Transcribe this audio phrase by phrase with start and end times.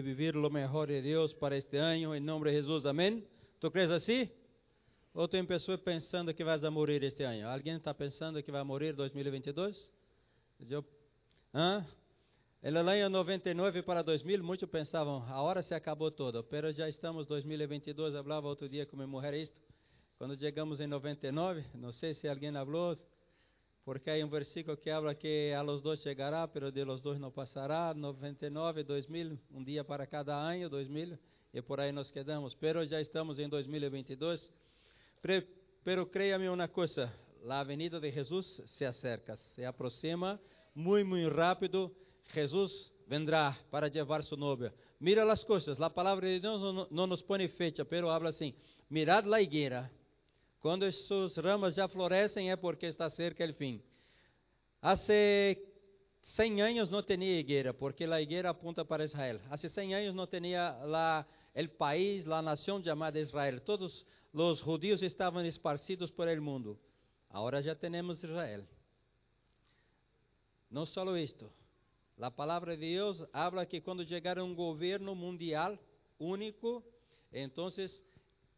[0.00, 3.26] vivir lo mejor de Dios para este año, en nombre de Jesús, amén.
[3.58, 4.30] ¿Tú crees así?
[5.12, 7.48] Ou tem pessoa pensando que vas a morir este ano?
[7.48, 9.90] Alguém está pensando que vai morrer 2022?
[10.68, 10.84] Eu,
[11.52, 11.84] ah?
[12.62, 17.26] No ano 99 para 2000, muitos pensavam, a hora se acabou toda, pero já estamos
[17.26, 19.62] 2022, falava outro dia com minha mulher isto,
[20.18, 22.94] quando chegamos em 99, não sei se alguém falou,
[23.84, 27.18] porque há um versículo que habla que a los dois chegará, pero de los dois
[27.18, 31.18] não passará, 99, 2000, um dia para cada ano, 2000,
[31.52, 34.50] e por aí nós quedamos, pero já estamos em 2022,
[35.82, 37.12] pero créame uma coisa,
[37.48, 40.40] a venida de Jesus se acerca, se aproxima
[40.74, 41.94] muito, muito rápido,
[42.32, 44.72] Jesus vendrá para levar sua novia.
[45.00, 48.54] Mira as coisas, a palavra de Deus não nos põe fecha, pero habla assim,
[48.88, 49.90] mirad la higuera,
[50.60, 53.82] quando suas ramas já florescem é porque está cerca o fim.
[54.82, 59.40] Há 100 anos não tinha higuera, porque a higuera apunta para Israel.
[59.50, 63.60] Há 100 anos não tinha lá o país, a nação chamada Israel.
[63.60, 66.78] Todos os judíos estavam esparcidos por el mundo.
[67.30, 68.64] Agora já temos Israel.
[70.70, 71.50] Não só isto.
[72.20, 75.78] A palavra de Deus habla que quando chegar um governo mundial
[76.18, 76.84] único,
[77.32, 77.68] então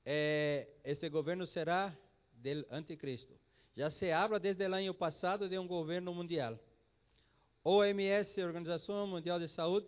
[0.05, 1.97] eh, este governo será
[2.43, 3.35] del anticristo.
[3.75, 6.59] Já se habla desde o ano passado de um governo mundial.
[7.65, 9.87] OMS, Organização Mundial de Saúde,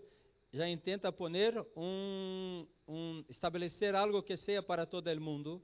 [0.52, 5.60] já intenta poner um, um, estabelecer algo que seja para todo o mundo.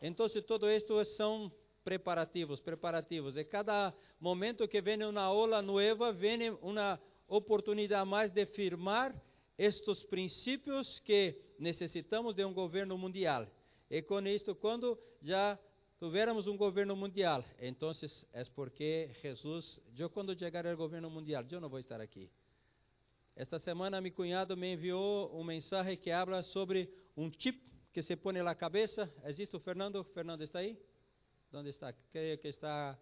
[0.00, 3.36] Então, todo isto são preparativos, preparativos.
[3.36, 9.14] E cada momento que vem uma ola nova, vem uma oportunidade mais de firmar
[9.58, 13.46] estes princípios que necessitamos de um governo mundial.
[13.90, 15.58] E com isto, quando já
[16.00, 17.92] tivermos um governo mundial, então
[18.32, 22.30] é porque Jesus, eu quando chegar ao governo mundial, eu não vou estar aqui.
[23.36, 27.60] Esta semana, meu cunhado me enviou um mensagem que habla sobre um chip
[27.92, 29.12] que se põe na cabeça.
[29.24, 30.02] Existe o Fernando?
[30.02, 30.80] Fernando está aí?
[31.52, 31.92] Onde está?
[31.92, 32.98] Creio que está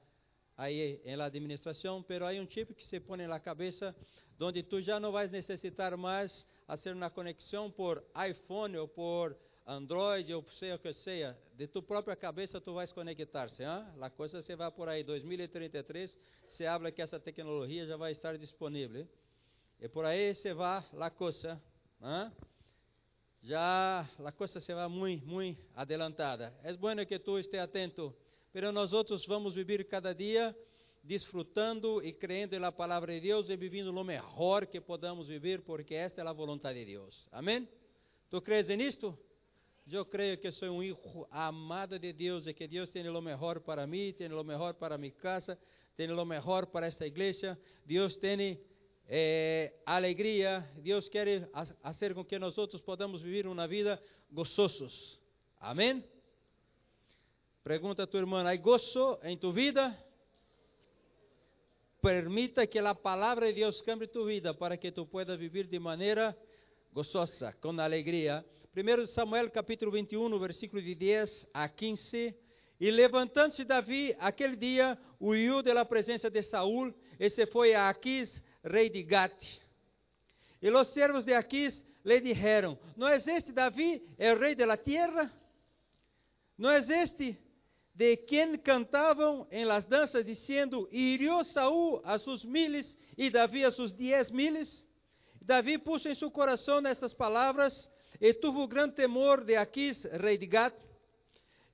[0.57, 3.95] aí la administração, pero há um chip que se põe na cabeça,
[4.41, 9.37] onde tu já não vais necessitar mais fazer uma conexão por iPhone ou por
[9.69, 13.63] Android ou seja o que seja, de tu própria cabeça tu vais conectar-se.
[13.63, 13.85] Hein?
[14.01, 16.19] A coisa se vai por aí, 2033,
[16.49, 19.07] se habla que essa tecnologia já vai estar disponível.
[19.79, 21.61] E por aí se vai a coisa.
[22.01, 22.33] Hein?
[23.43, 26.55] Já a coisa se vai muito, muito adelantada.
[26.63, 28.17] É bom que tu esteja atento,
[28.55, 30.57] mas nós outros vamos viver cada dia
[31.05, 35.95] disfrutando e crendo na palavra de Deus e vivendo o melhor que podamos viver, porque
[35.95, 37.29] esta é a vontade de Deus.
[37.31, 37.69] Amém?
[38.31, 39.28] Tu crees nisto?
[39.91, 43.59] Eu creio que sou um filho amado de Deus e que Deus tem o melhor
[43.61, 45.59] para mim, tem o melhor para minha casa,
[45.97, 47.59] tem o melhor para esta igreja.
[47.87, 48.61] Deus tem
[49.09, 50.63] eh, alegria.
[50.77, 51.49] Deus quer
[51.83, 52.55] fazer com que nós
[52.85, 53.99] podamos viver uma vida
[54.31, 55.19] gozosos.
[55.59, 56.05] Amém?
[57.65, 59.97] Pergunta a tu irmã: ¿hay gozo em tu vida?
[62.03, 65.79] Permita que a palavra de Deus cambie tu vida para que tu puedas viver de
[65.79, 66.37] maneira
[66.93, 68.45] gozosa, com alegria.
[68.77, 72.35] 1 Samuel capítulo 21, versículo de 10 a 15.
[72.79, 78.43] E levantando-se Davi aquele dia, huiu da presença de Saul e se foi a Aquis,
[78.63, 79.35] rei de Gat.
[80.61, 84.77] E os servos de Aquis lhe dijeron: Não é este Davi, é o rei da
[84.77, 85.33] terra?
[86.57, 87.37] Não é este
[87.95, 93.71] de quem cantavam em las danças, dizendo: Hirió Saúl a sus miles e Davi a
[93.71, 94.87] sus diez miles?
[95.41, 97.91] Davi puso em seu coração estas palavras
[98.21, 100.75] e tuvo grande temor de Aquis, rei de Gat,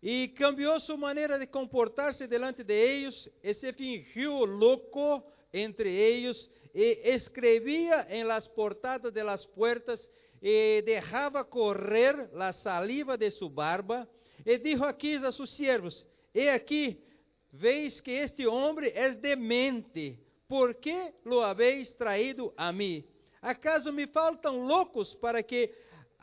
[0.02, 5.22] e cambiou sua maneira de comportar-se delante de eles, e se fingiu louco
[5.52, 10.08] entre eles, e escrevia em las portadas de las puertas,
[10.42, 14.08] e deixava correr la saliva de sua barba,
[14.44, 17.02] e dijo Aquis a seus servos: E aqui,
[17.50, 23.02] veis que este homem é demente, por que lo habéis traído a mim?
[23.40, 25.70] Acaso me faltam loucos para que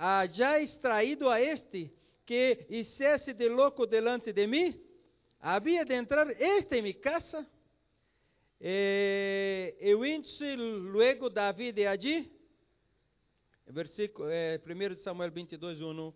[0.01, 1.94] hayáis traído a este
[2.25, 4.81] que hiciese de louco delante de mim?
[5.39, 7.45] Havia de entrar este em minha casa?
[8.59, 12.31] Eh, eu índice luego Davi de allí,
[13.68, 16.13] versículo eh, 1 Samuel 22, 1.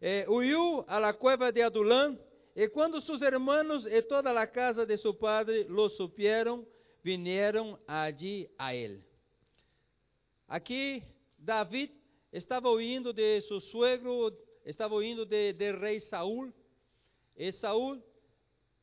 [0.00, 0.26] Eh,
[0.86, 2.18] a la cueva de Adulã,
[2.54, 6.66] e quando seus hermanos e toda a casa de seu padre lo supieron,
[7.02, 9.02] vinieron allí a ele.
[10.48, 11.02] Aqui,
[11.38, 11.90] Davi
[12.32, 16.52] estava indo de seu suegro, estava indo de, de rei Saul.
[17.36, 18.02] E Saul,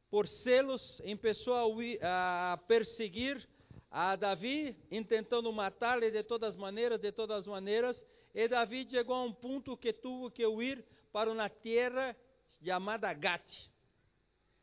[0.10, 1.56] por celos, começou
[2.02, 3.48] a, a perseguir
[3.90, 4.74] a Davi,
[5.08, 8.04] tentando matá-lo de todas as maneiras, de todas as maneiras.
[8.34, 12.16] e Davi chegou a um ponto que teve que ir para uma terra
[12.64, 13.72] chamada Gat.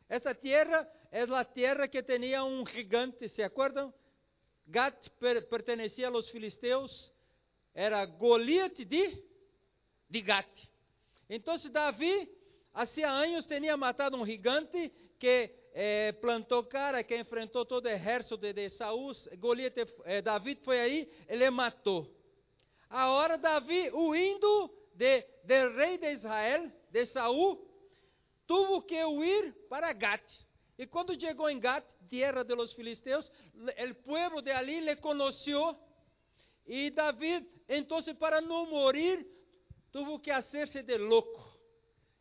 [0.09, 3.94] Essa terra é a terra que tinha um gigante, ¿se acordam?
[4.67, 7.12] Gat per, pertencia a los filisteus,
[7.75, 9.22] era Goliat de,
[10.08, 10.49] de Gat.
[11.28, 12.28] Então Davi,
[12.75, 18.37] há anos, tinha matado um gigante que eh, plantou cara, que enfrentou todo o exército
[18.37, 19.12] de, de Saúl.
[19.38, 19.75] Goliat,
[20.05, 22.11] eh, Davi foi aí, ele matou.
[22.88, 27.64] Agora Davi, huindo de, del rei de Israel, de Saúl,
[28.46, 30.25] tuvo que huir para Gat.
[30.76, 35.76] E quando chegou em Gat, terra de los filisteus, o povo de ali le conheceu.
[36.72, 39.26] E Davi, então, para não morir,
[39.90, 41.58] tuvo que hacerse de louco.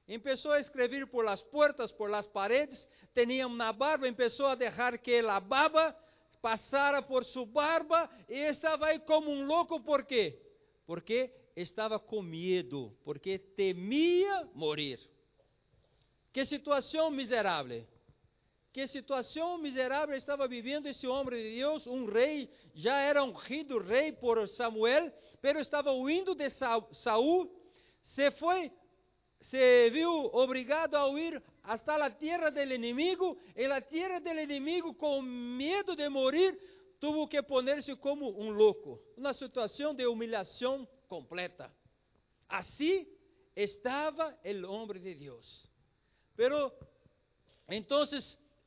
[0.07, 4.98] Começou a escrever por las portas, por las paredes, tinha uma barba, começou a deixar
[4.98, 5.96] que a baba
[6.42, 10.42] passara por sua barba e estava aí como um louco, por quê?
[10.84, 15.00] Porque estava com medo, porque temia morrer.
[16.34, 17.86] Que situação miserável.
[18.80, 24.14] Que situação miserável estava vivendo esse homem de Deus, um rei, já era ungido rei
[24.14, 25.12] por Samuel,
[25.42, 26.50] pero estava huindo de
[26.94, 27.52] Saul,
[28.02, 28.72] se foi,
[29.42, 34.94] se viu obrigado a huir hasta a terra do inimigo, e a terra do inimigo,
[34.94, 36.58] com medo de morir,
[37.02, 41.70] tuvo que poner-se como um louco, uma situação de humilhação completa.
[42.48, 43.06] Assim
[43.58, 45.70] estava o homem de Deus.
[46.34, 46.72] Pero,
[47.68, 48.06] então,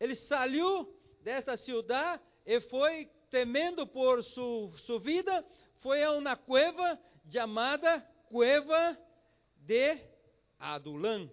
[0.03, 5.47] ele saiu desta cidade e foi, temendo por sua su vida,
[5.79, 6.99] foi a uma cueva
[7.31, 8.99] chamada Cueva
[9.59, 9.97] de
[10.59, 11.31] Adulã.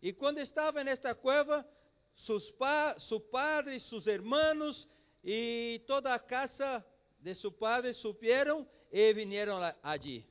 [0.00, 1.66] E quando estava nesta cueva,
[2.14, 4.86] seus pa, seu padre, seus irmãos
[5.24, 6.84] e toda a casa
[7.18, 10.24] de seu padre supieron e vinieron allí.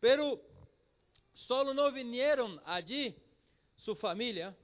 [0.00, 0.40] Pero
[1.34, 3.14] solo não vinieron allí
[3.76, 4.56] sua família,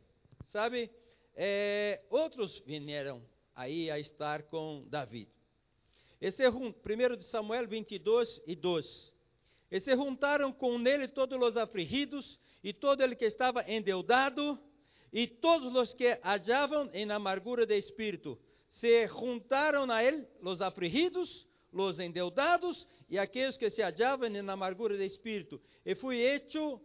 [0.46, 0.90] sabe?
[1.36, 3.22] É, outros vieram
[3.54, 5.28] aí a estar com Davi.
[6.20, 6.72] Esse é 1
[7.18, 9.14] de Samuel 22 e 2.
[9.70, 14.58] E se juntaram com ele todos os afligidos e todo ele que estava endeudado
[15.12, 18.38] e todos os que hallavam em amargura de espírito.
[18.68, 24.96] Se juntaram a ele os afligidos, os endeudados e aqueles que se hallavam em amargura
[24.96, 25.60] de espírito.
[25.84, 26.80] E foi hecho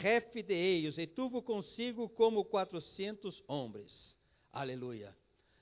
[0.00, 4.18] jefe de ellos, e tuvo consigo como 400 homens.
[4.52, 5.16] Aleluia.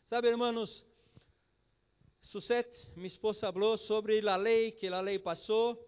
[0.06, 0.84] Sabe, hermanos,
[2.20, 5.82] Suset, minha esposa, falou sobre a lei, que a lei passou.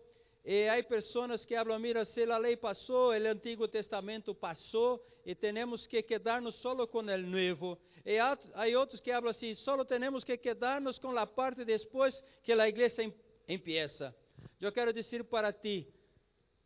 [0.45, 5.35] E há pessoas que falam, mira, se a lei passou, o Antigo Testamento passou, e
[5.35, 7.79] temos que quedar-nos solo com o Novo.
[8.05, 8.39] E há,
[8.79, 13.13] outros que falam assim, solo temos que quedar-nos com a parte depois que a igreja
[13.47, 14.15] empieza.
[14.61, 15.87] Eu quero dizer para ti,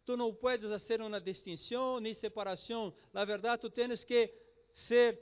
[0.05, 2.93] Tu não puedes fazer uma distinção nem separação.
[3.13, 4.33] Na verdade, tu tens que
[4.73, 5.19] ser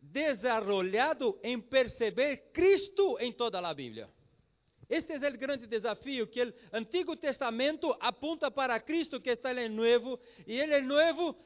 [0.00, 4.08] desarrollado em perceber Cristo em toda a Bíblia.
[4.88, 9.68] Este é o grande desafio que o Antigo Testamento apunta para Cristo que está no
[9.68, 11.36] Novo, e ele Novo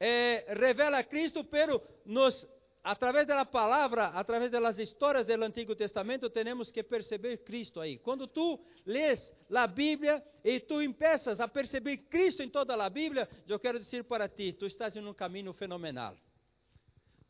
[0.00, 2.46] eh, revela Cristo, pero nos
[2.86, 7.98] através da palavra, através das histórias do Antigo Testamento, temos que perceber Cristo aí.
[7.98, 13.28] Quando tu lês a Bíblia e tu empeças a perceber Cristo em toda a Bíblia,
[13.48, 16.16] eu quero dizer para ti, tu estás em um caminho fenomenal.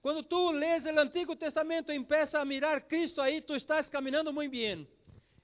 [0.03, 4.31] Quando tu lês o Antigo Testamento e empeças a mirar Cristo aí, tu estás caminhando
[4.35, 4.87] muito bem.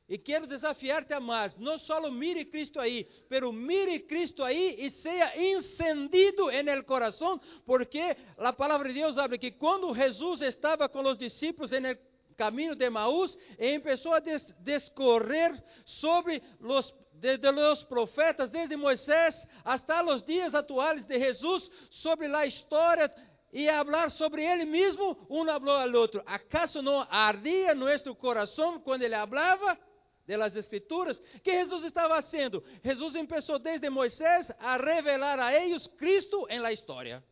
[0.08, 1.56] E quero desafiar-te a mais.
[1.56, 7.40] Não só mire Cristo aí, pero mire Cristo aí e seja encendido en el coração,
[7.64, 11.98] porque a palavra de Deus habla que quando Jesus estava com os discípulos en el
[12.36, 15.52] caminho de Maús, e começou a des descorrer
[15.86, 22.44] sobre os desde os profetas, desde Moisés hasta os dias atuais de Jesus, sobre a
[22.44, 23.08] história
[23.52, 26.20] e falar sobre ele mesmo, um falou ao outro.
[26.26, 29.78] ¿Acaso não ardia nosso coração quando ele falava?
[30.32, 32.64] De las escrituras, que Jesus estava fazendo?
[32.82, 37.22] Jesus começou desde Moisés a revelar a eles Cristo em la história.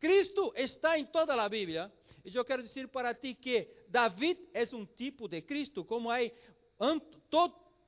[0.00, 1.92] Cristo está em toda a Bíblia.
[2.24, 6.18] E eu quero dizer para ti que David é um tipo de Cristo, como há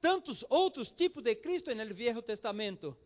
[0.00, 2.96] tantos outros tipos de Cristo no Velho Testamento.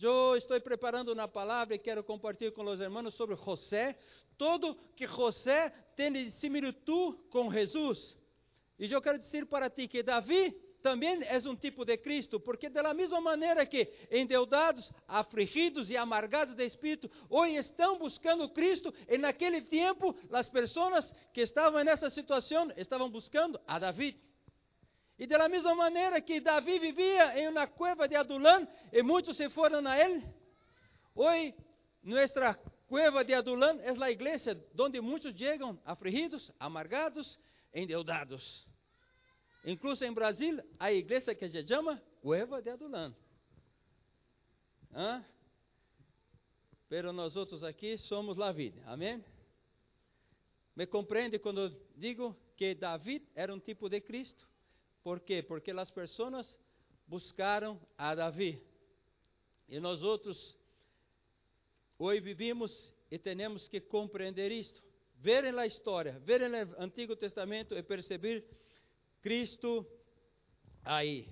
[0.00, 3.98] Eu estou preparando uma palavra e quero compartilhar com os irmãos sobre José.
[4.38, 8.16] Todo que José tem de similitud com Jesus.
[8.78, 12.68] E eu quero dizer para ti que Davi também é um tipo de Cristo, porque
[12.68, 19.16] da mesma maneira que endeudados, afligidos e amargados de espírito, hoje estão buscando Cristo, e
[19.18, 24.18] naquele tempo as pessoas que estavam nessa situação estavam buscando a Davi.
[25.18, 29.50] E da mesma maneira que Davi vivia em uma cueva de Adulão e muitos se
[29.50, 30.26] foram a ele,
[31.14, 31.54] hoje
[32.02, 32.54] nossa
[32.88, 37.38] cueva de Adulão é a igreja onde muitos chegam afligidos, amargados,
[37.74, 38.69] endeudados.
[39.64, 43.14] Incluso em Brasil, a igreja que se chama Cueva de Adulão.
[44.92, 45.22] ¿Ah?
[46.88, 48.82] Pero nós outros aqui somos la vida.
[48.86, 49.24] Amém?
[50.74, 54.48] Me compreende quando digo que David era um tipo de Cristo?
[55.02, 55.42] Por quê?
[55.42, 56.58] Porque as pessoas
[57.06, 58.62] buscaram a Davi.
[59.68, 60.58] E nós outros
[61.98, 64.82] hoje vivimos e temos que compreender isto.
[65.16, 68.44] Ver na história, ver no Antigo Testamento e perceber
[69.22, 69.86] Cristo
[70.84, 71.28] aí.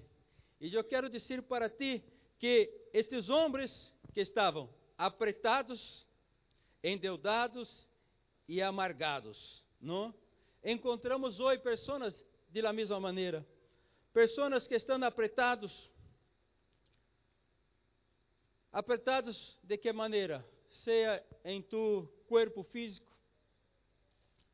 [0.60, 2.02] E eu quero dizer para ti
[2.38, 6.06] que estes homens que estavam apretados,
[6.82, 7.88] endeudados
[8.48, 10.14] e amargados, não?
[10.64, 13.46] Encontramos hoje pessoas de la mesma maneira,
[14.12, 15.90] pessoas que estão apretados,
[18.72, 20.44] apretados de que maneira?
[20.68, 23.12] Seja em tu corpo físico,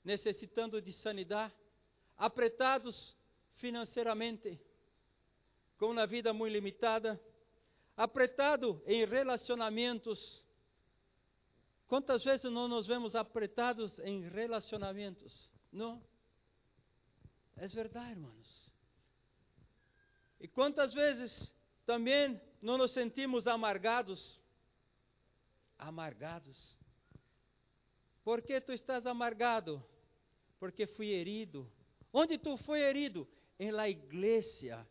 [0.04, 1.54] necessitando de sanidade,
[2.16, 3.16] apretados
[3.54, 4.60] financeiramente,
[5.78, 7.20] com uma vida muito limitada,
[7.96, 10.44] apretado em relacionamentos.
[11.86, 15.52] Quantas vezes não nos vemos apretados em relacionamentos?
[15.70, 16.02] Não?
[17.56, 18.72] É verdade, irmãos.
[20.40, 21.54] E quantas vezes
[21.86, 24.40] também não nos sentimos amargados?
[25.78, 26.78] Amargados.
[28.24, 29.82] Por que tu estás amargado?
[30.58, 31.70] Porque fui herido.
[32.12, 33.28] Onde tu foi herido?
[33.58, 34.86] Em la igreja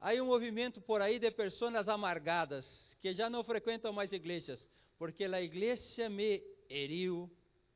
[0.00, 4.66] Há um movimento por aí de pessoas amargadas que já não frequentam mais igrejas,
[4.98, 7.30] porque a igreja me heriu.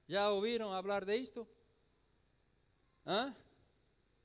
[0.08, 1.46] Já ouviram falar disto?
[3.06, 3.36] Hã?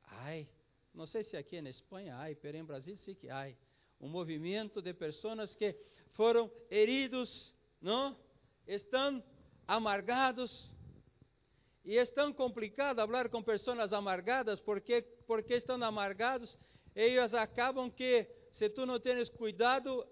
[0.06, 0.48] Ai,
[0.94, 3.52] não sei se aqui na Espanha mas em Brasil sim que há.
[4.00, 5.76] Um movimento de pessoas que
[6.12, 8.18] foram heridos, não?
[8.66, 9.22] Estão
[9.68, 10.74] amargados.
[11.84, 16.58] E é tão complicado falar com pessoas amargadas porque porque estão amargados
[16.96, 20.06] eles acabam que, se tu não tens cuidado,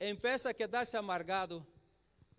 [0.00, 1.66] empieza a quedar-se amargado.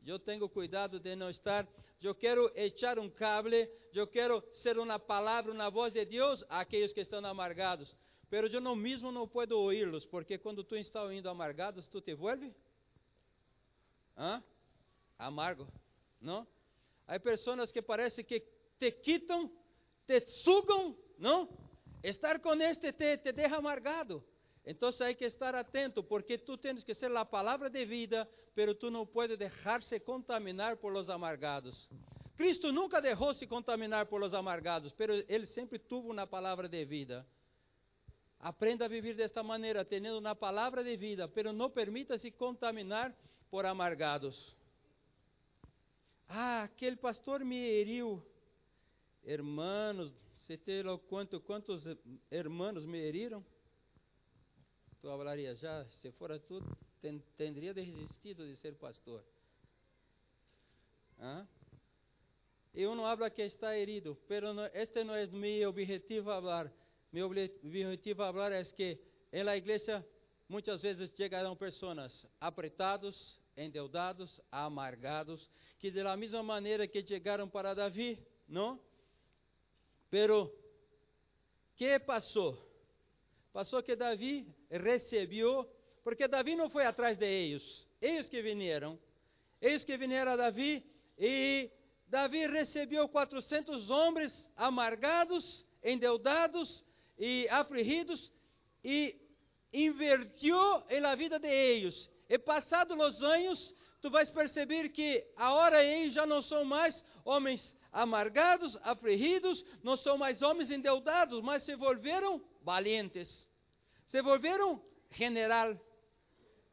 [0.05, 1.67] Eu tenho cuidado de não estar.
[2.01, 6.61] Eu quero echar um cable, eu quero ser uma palavra, uma voz de Deus a
[6.61, 7.95] aqueles que estão amargados.
[8.29, 12.15] Pero eu não mesmo não puedo ouvi-los, porque quando tu está ouvindo amargados, tu te
[12.15, 12.55] vuelve
[14.15, 14.41] ¿Ah?
[15.17, 15.67] amargo,
[16.19, 16.47] não?
[17.07, 18.39] Há pessoas que parece que
[18.79, 19.51] te quitam,
[20.07, 21.62] te sugam, não?
[22.03, 24.24] Estar com este te, te deixa amargado.
[24.65, 28.75] Então hay que estar atento, porque tu tens que ser a palavra de vida, pero
[28.75, 31.89] tu não puedes deixar-se contaminar por los amargados.
[32.36, 36.83] Cristo nunca deixou se contaminar por los amargados, pero ele sempre tuvo uma palavra de
[36.86, 37.25] vida.
[38.39, 43.15] Aprenda a viver desta maneira, tendo uma palavra de vida, pero não permita-se contaminar
[43.50, 44.55] por amargados.
[46.27, 48.22] Ah, aquele pastor me heriu.
[49.24, 50.13] Hermanos,
[50.45, 51.88] se te lo cuento quantos
[52.29, 53.43] hermanos me heriram,
[55.01, 56.65] tu falaria já, se fora tudo,
[57.01, 59.23] ten, teria desistido de ser pastor.
[61.17, 61.45] ¿Ah?
[62.73, 66.71] Eu não hablo que está herido, pero no, este não é meu objetivo falar.
[67.12, 69.00] Meu objetivo falar é que
[69.31, 70.05] em la igreja
[70.50, 78.19] muitas vezes chegarão pessoas apretados, endeudados, amargados, que da mesma maneira que chegaram para Davi,
[78.47, 78.79] não?
[80.13, 80.55] Pero,
[81.75, 82.55] que passou?
[83.51, 85.67] Passou que Davi recebeu,
[86.03, 89.00] porque Davi não foi atrás de eles, eles que vieram,
[89.60, 90.86] eles que vieram a Davi,
[91.17, 91.67] e
[92.08, 96.86] Davi recebeu 400 homens amargados, endeudados
[97.17, 98.32] e afligidos,
[98.84, 99.20] e
[99.74, 100.55] invertiu
[101.01, 102.08] la vida de eles.
[102.29, 107.75] E passados os anos, tu vais perceber que agora eles já não são mais homens
[107.93, 113.47] amargados, afligidos, não são mais homens endeudados, mas se volveram valientes,
[114.07, 115.79] se volveram general,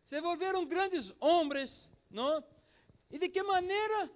[0.07, 2.43] se volveram grandes homens, não?
[3.11, 4.11] E de que maneira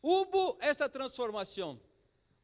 [0.00, 1.80] houve esta transformação?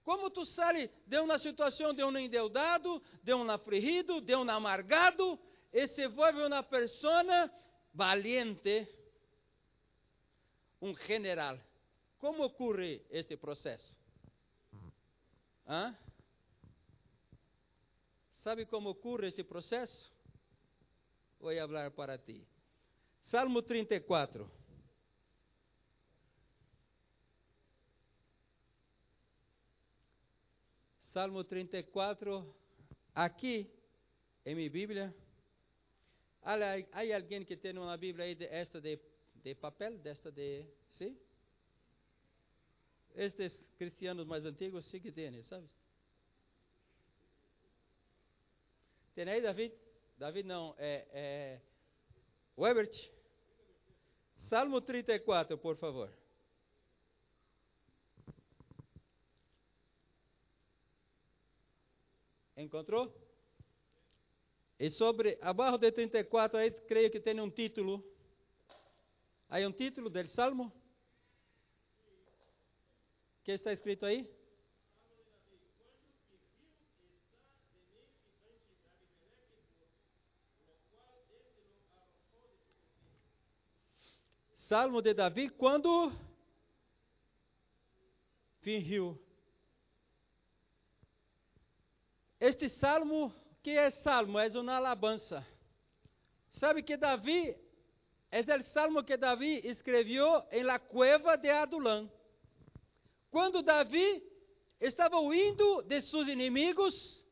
[0.03, 5.39] Como tu sales de uma situação de um endeudado, de um afligido, de um amargado,
[5.73, 7.49] e se volve uma pessoa
[7.95, 8.89] valiente,
[10.81, 11.57] um general.
[12.23, 13.99] Como ocorre este processo?
[15.67, 15.99] Hã?
[18.45, 20.09] Sabe como ocorre este processo?
[21.41, 22.47] Vou falar para ti.
[23.23, 24.49] Salmo 34.
[31.13, 32.55] Salmo 34,
[33.17, 33.69] aqui
[34.47, 35.13] em minha Bíblia,
[36.41, 38.97] há, há alguém que tem uma Bíblia aí de, esta de,
[39.43, 41.19] de papel, desta de, sim?
[43.15, 45.69] Estes cristianos mais antigos sim que têm, sabe?
[49.15, 49.75] Tem aí, David?
[50.17, 51.61] David não, é, é
[52.57, 53.11] Webert.
[54.49, 56.11] Salmo 34, por favor.
[62.57, 63.15] Encontrou?
[64.79, 68.05] E sobre, abaixo de 34, aí creio que tem um título.
[69.49, 70.73] Há um título do Salmo?
[73.45, 74.29] Que está escrito aí?
[84.69, 86.11] Salmo de Davi, quando
[88.61, 89.21] fingiu.
[92.41, 94.39] Este salmo, que é salmo?
[94.39, 95.47] É uma alabança.
[96.53, 97.57] Sabe que Davi,
[98.31, 102.11] é o salmo que Davi escreveu em la cueva de Adulão.
[103.33, 104.23] Quando Davi
[104.79, 107.25] estava indo de seus inimigos,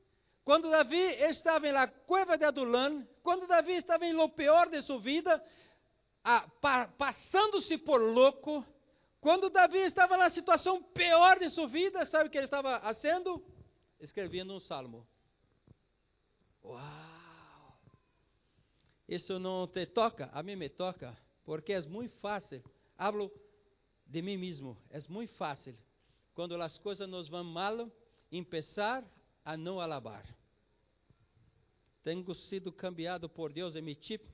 [0.42, 4.98] quando Davi estava na cueva de Adulão, quando Davi estava em lo pior de sua
[4.98, 5.44] vida,
[6.62, 8.64] pa, passando-se por louco,
[9.20, 13.44] quando Davi estava na situação pior de sua vida, sabe o que ele estava fazendo?
[14.00, 15.06] Escrevendo um salmo.
[16.64, 17.78] Uau!
[19.06, 20.30] Isso não te toca?
[20.32, 21.14] A mim me toca,
[21.44, 22.64] porque é muito fácil.
[22.96, 23.30] Hablo
[24.06, 24.78] de mim mesmo.
[24.88, 25.76] É muito fácil
[26.34, 27.90] quando as coisas nos vão mal,
[28.30, 29.04] começar
[29.44, 30.24] a não alabar.
[32.02, 34.24] Tenho sido cambiado por Deus em meu chip.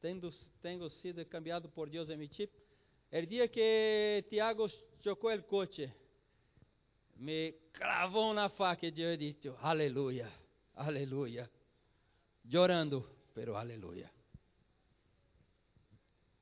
[0.00, 2.52] Tenho, tenho sido cambiado por Deus em meu chip.
[3.12, 4.66] O dia que Tiago
[5.00, 5.92] chocou o coche,
[7.14, 10.30] me cravou na faca e eu disse, aleluia,
[10.74, 11.50] aleluia.
[12.50, 14.10] Chorando, pero aleluia.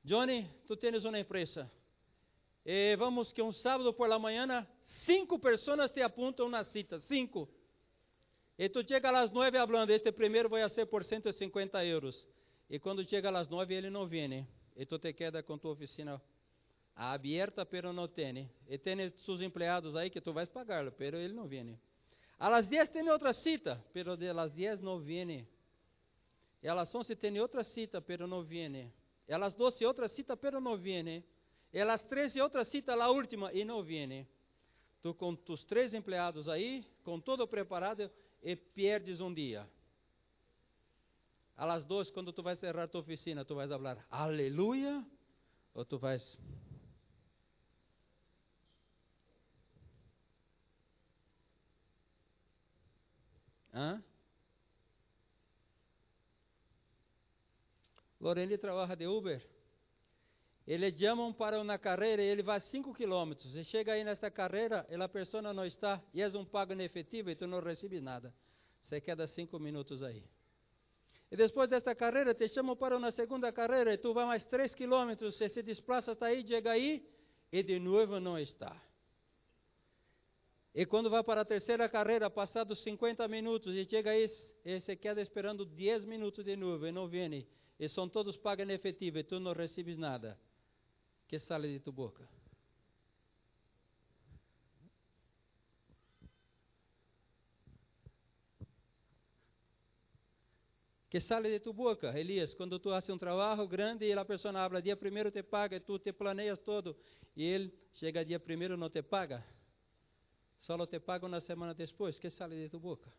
[0.03, 1.71] Johnny, tu tens uma empresa.
[2.97, 4.67] Vamos que um sábado por la manhã,
[5.05, 7.47] cinco pessoas te apontam na cita, cinco.
[8.57, 12.27] E tu chega às nove falando, este primeiro vai ser por 150 euros.
[12.69, 14.47] E quando chega às nove ele não vem.
[14.75, 16.21] E tu te queda com tua oficina
[16.95, 18.49] aberta, pero não tem.
[18.67, 21.77] E tem seus empregados aí que tu vais pagar, pero ele não vem.
[22.39, 25.47] A las 10 tem outra cita, pero de las 10 não vem.
[26.63, 28.91] E a las 11 tem outra cita, pero não vem.
[29.27, 31.23] E 12 outra cita, pero não vem.
[31.75, 34.25] E às três e outra cita, a última, e não vem.
[35.01, 38.09] Tu com tus três empregados aí, com todo preparado,
[38.41, 39.69] e perdes um dia.
[41.57, 45.05] Las duas, quando tu vais cerrar tua oficina, tu vais falar aleluia,
[45.73, 46.39] ou tu vais...
[53.73, 54.01] Hã?
[58.21, 59.54] Lorene trabalha de Uber.
[60.67, 63.55] Eles chamam para uma carreira e ele vai 5 quilômetros.
[63.55, 66.81] E chega aí nesta carreira e a pessoa não está, e é um pago em
[66.81, 68.33] efetivo e tu não recebe nada.
[68.81, 70.23] Você queda 5 minutos aí.
[71.31, 74.73] E depois desta carreira, te chamam para uma segunda carreira e tu vai mais 3
[74.73, 77.07] quilômetros, você se desplaça até aí, chega aí
[77.51, 78.75] e de novo não está.
[80.73, 84.27] E quando vai para a terceira carreira, passados 50 minutos, e chega aí
[84.65, 87.47] e você queda esperando 10 minutos de novo e não vem.
[87.79, 90.37] E são todos pagos em efetivo e tu não recebes nada
[91.27, 92.27] que sale de tu boca?
[101.15, 104.59] que sale de tu boca, Elias, quando tu haces um trabalho grande e a pessoa
[104.59, 106.93] habla, dia primeiro te paga, e tu te planeias todo,
[107.33, 109.41] e ele chega dia primeiro não te paga,
[110.57, 113.09] só te paga uma semana depois, que sale de tu boca?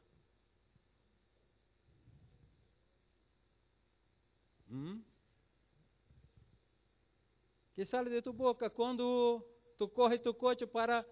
[4.70, 5.02] Hum?
[7.76, 9.44] Que sai de tu boca quando
[9.76, 11.04] tu corre tu coche para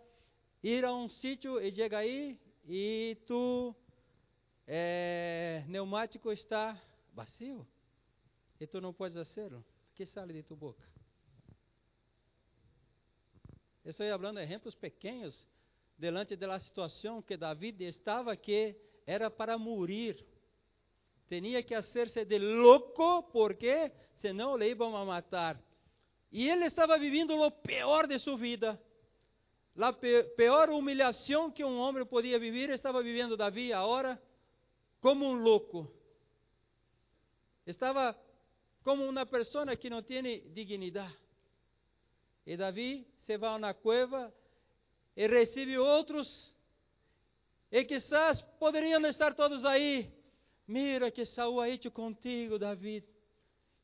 [0.63, 3.77] ir a um sítio e chega aí e tu
[4.67, 6.81] é, pneumático está
[7.13, 7.67] vazio
[8.59, 9.63] e tu não podes fazê-lo.
[9.95, 10.83] que sai de tu boca?
[13.85, 15.47] Estou falando exemplos pequenos
[15.99, 18.75] delante da situação que David estava que
[19.07, 20.25] era para morrer.
[21.29, 25.63] Tinha que hacerse de louco porque senão le iam a matar.
[26.35, 28.77] E ele estava vivendo o pior de sua vida.
[29.79, 29.93] A
[30.37, 34.21] pior humilhação que um homem podia viver, estava vivendo Davi agora
[35.01, 35.89] como um louco.
[37.65, 38.19] Estava
[38.83, 41.17] como uma pessoa que não tem dignidade.
[42.45, 44.35] E Davi se vai na cueva
[45.17, 46.53] e recebe outros
[47.71, 50.13] E quizás poderiam estar todos aí.
[50.67, 53.14] Mira que Saúl ha hecho contigo, David.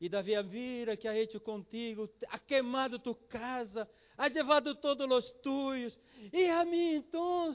[0.01, 3.87] E Davi, mira que hecho contigo, ha queimado tu casa,
[4.17, 5.99] ha levado todos os tuyos.
[6.33, 7.51] E a mim então?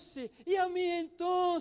[0.47, 1.59] E a mim então?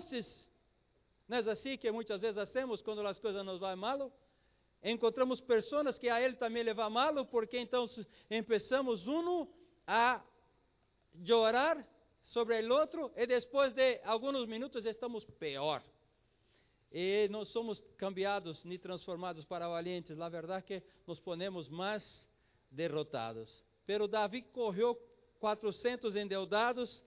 [1.28, 4.12] Não é assim que muitas vezes hacemos quando as coisas nos vão mal?
[4.80, 7.84] Encontramos pessoas que a ele também leva mal, porque então
[8.46, 9.48] começamos um
[9.84, 10.22] a
[11.26, 11.84] chorar
[12.22, 15.82] sobre o outro e depois de alguns minutos estamos pior.
[16.90, 20.16] E não somos cambiados nem transformados para valientes.
[20.16, 22.26] Na verdade que nos ponemos mais
[22.70, 23.64] derrotados.
[23.84, 24.94] Pero Davi correu
[25.38, 27.04] 400 endeudados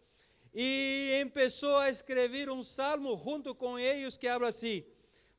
[0.53, 4.83] e começou a escrever um salmo junto com eles que habla assim: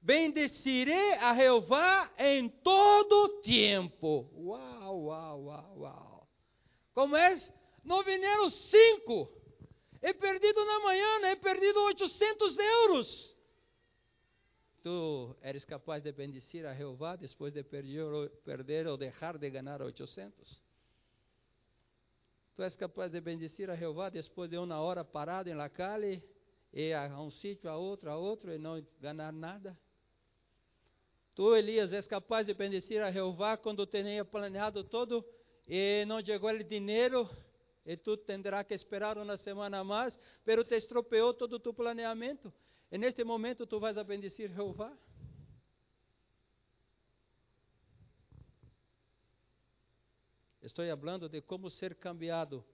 [0.01, 4.31] Bendecirei a Jeová em todo tempo.
[4.35, 6.29] Uau, uau, uau, uau.
[6.95, 7.37] Como é?
[7.85, 9.29] Não vieram cinco.
[10.03, 13.37] He perdido na manhã, he perdido 800 euros.
[14.83, 20.63] Tu eres capaz de bendecir a Jeová depois de perder, ou deixar de ganhar 800?
[22.55, 26.23] Tu és capaz de bendecir a Jeová depois de uma hora parado em la calle
[26.73, 29.79] e a um sítio, a outro, a outro e não ganhar nada?
[31.35, 35.25] Tu, Elias, és capaz de bendecir a Jeová quando tenha planeado todo
[35.69, 37.29] e não chegou o dinheiro
[37.85, 42.53] e tu terás que esperar uma semana mais, pero te estropeou todo o tu planeamento.
[42.91, 44.93] E neste momento tu vais a bendecir Jeová.
[50.61, 52.65] Estou falando de como ser cambiado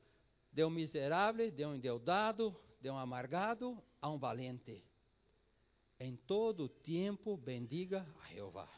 [0.50, 4.82] de um miserável, de um endeudado, de um amargado a um valente.
[6.00, 8.68] Em todo tempo bendiga a Jeová.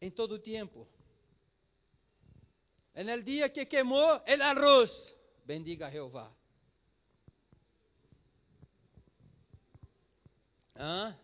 [0.00, 0.86] Em todo tempo.
[2.94, 6.30] En el dia que queimou el arroz, bendiga a Jeová.
[10.74, 11.14] ¿Ah?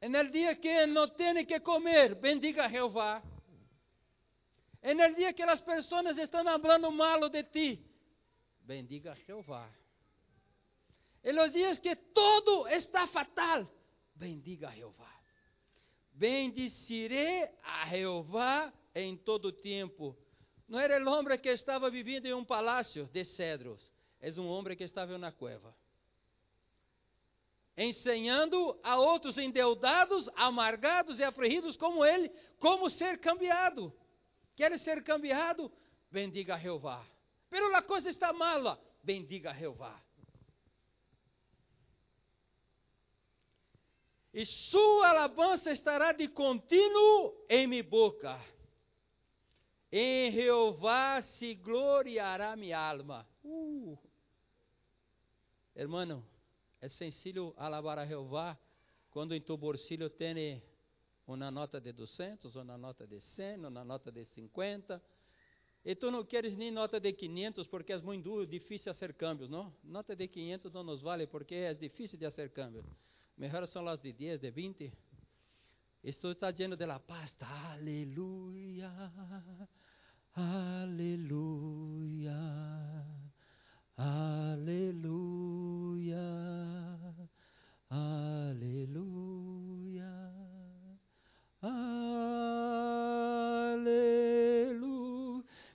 [0.00, 3.22] En el dia que não tem que comer, bendiga Jeová.
[4.82, 7.80] En el dia que as pessoas estão falando malo de ti,
[8.64, 9.70] bendiga Jeová.
[11.22, 13.70] En los dias que todo está fatal,
[14.14, 15.12] bendiga Jeová.
[16.12, 20.16] Bendicirei a Jeová em todo tempo.
[20.66, 24.76] Não era o homem que estava vivendo em um palácio de cedros, é um homem
[24.76, 25.72] que estava na cueva.
[27.76, 33.92] Ensinando a outros endeudados, amargados e afligidos como ele, como ser cambiado.
[34.54, 35.72] Quer ser cambiado?
[36.10, 37.02] Bendiga a Jeová.
[37.48, 40.02] Pero a coisa está mala, bendiga a Jeová.
[44.32, 48.40] E sua alabança estará de contínuo em minha boca.
[49.90, 53.28] Em Jeová se gloriará minha alma.
[53.44, 53.98] Uh.
[55.76, 56.26] Hermano,
[56.82, 58.58] é sencillo alabar a Jeová
[59.08, 60.60] quando em tu bolsillo tem
[61.26, 65.00] uma nota de 200, uma nota de 100, uma nota de 50.
[65.84, 69.72] E tu não queres nem nota de 500 porque é muito difícil fazer câmbios, não?
[69.84, 72.84] Nota de 500 não nos vale porque é difícil de fazer câmbios.
[73.36, 74.92] Melhor são as de 10, de 20.
[76.02, 77.36] Isto está lleno de la paz.
[77.40, 78.90] Aleluia.
[80.34, 82.32] Aleluia,
[84.02, 85.38] aleluia,
[87.88, 89.30] aleluia,
[91.62, 92.02] aleluia,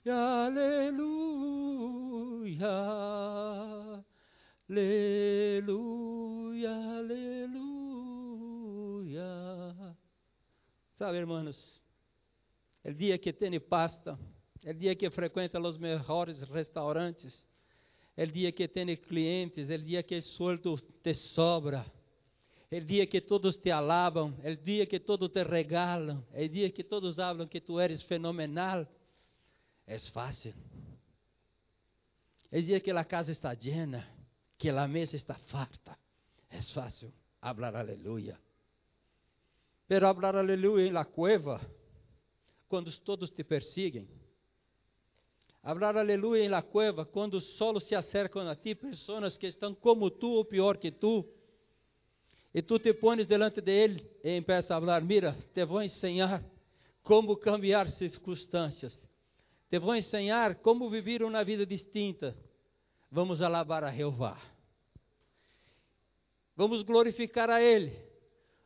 [0.06, 0.68] aleluia,
[5.48, 7.96] aleluia, aleluia.
[10.92, 11.80] Sabe, irmãos,
[12.84, 14.18] o dia que tem pasta,
[14.66, 17.48] o dia que frequenta os melhores restaurantes,
[18.18, 21.86] o dia que tem clientes, o dia que o sueldo te sobra,
[22.70, 26.82] o dia que todos te alabam, o dia que todos te regalam, o dia que
[26.82, 28.86] todos falam que tu eres fenomenal,
[29.86, 30.52] é fácil.
[32.50, 34.04] O dia que a casa está llena,
[34.58, 35.96] que a mesa está farta,
[36.50, 38.36] é fácil hablar aleluia.
[39.86, 41.60] Pero hablar aleluia em la cueva,
[42.66, 44.08] quando todos te persiguen,
[45.68, 50.10] Hablar aleluia em la cueva, quando solo se acercam a ti pessoas que estão como
[50.10, 51.28] tu ou pior que tu.
[52.54, 56.42] E tu te pones delante de ele e empieza a falar: Mira, te vou ensinar
[57.02, 58.98] como cambiar circunstâncias.
[59.68, 62.34] Te vou ensinar como viver uma vida distinta.
[63.10, 64.40] Vamos alabar a Jeová.
[66.56, 67.92] Vamos glorificar a Ele.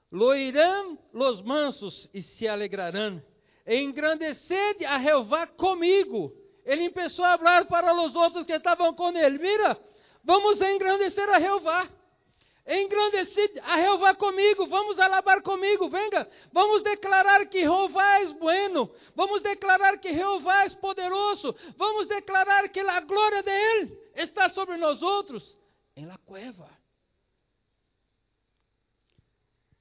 [0.09, 3.21] Loirão los mansos e se alegrarão.
[3.67, 9.39] Engrandecede a Jeová comigo ele começou a falar para os outros que estavam com ele:
[9.39, 9.79] Mira,
[10.23, 11.89] vamos engrandecer a Jeová.
[12.65, 19.43] Engrandecido a Jeová comigo, vamos alabar comigo, venga, vamos declarar que Jeová é bueno, vamos
[19.43, 25.03] declarar que Jeová é poderoso, vamos declarar que a glória de Ele está sobre nós
[25.03, 25.59] outros,
[25.97, 26.71] em la cueva.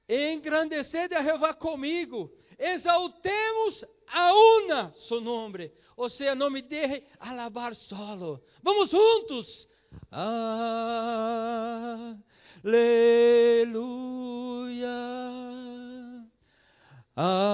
[0.08, 7.74] Engrandecede a Jeová comigo, exaltemos a una su nome, ou seja, não me deje alabar
[7.74, 8.42] solo.
[8.62, 9.66] Vamos juntos.
[10.10, 11.52] Ah,
[12.64, 13.78] Aleluia.
[17.16, 17.52] Aleluia.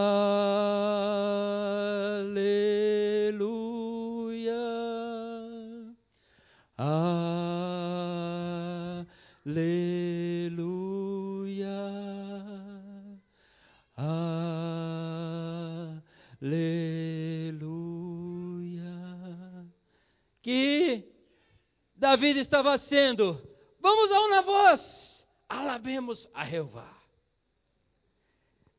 [22.08, 23.38] David estava sendo
[23.80, 26.90] Vamos a uma voz, alabemos a Jeová.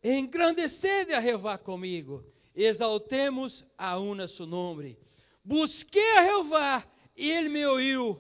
[0.04, 4.98] Engrandecede a Jeová comigo, exaltemos a una su nome.
[5.44, 8.20] Busquei a Jeová e ele me ouviu.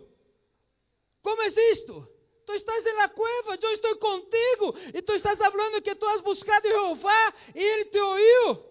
[1.23, 2.07] Como é isto?
[2.45, 6.67] Tu estás na cueva, eu estou contigo, e tu estás falando que tu has buscado
[6.67, 8.63] Jeová e ele te ouviu.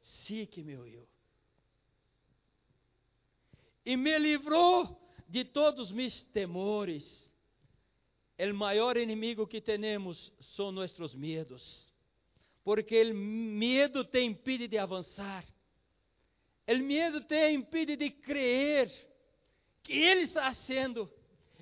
[0.00, 1.06] Sim que me ouviu.
[3.84, 7.24] E me livrou de todos meus temores
[8.38, 11.92] o maior inimigo que temos são nossos medos,
[12.64, 15.44] porque o medo te impede de avançar,
[16.66, 18.90] o medo te impede de crer
[19.82, 21.10] que Ele está sendo,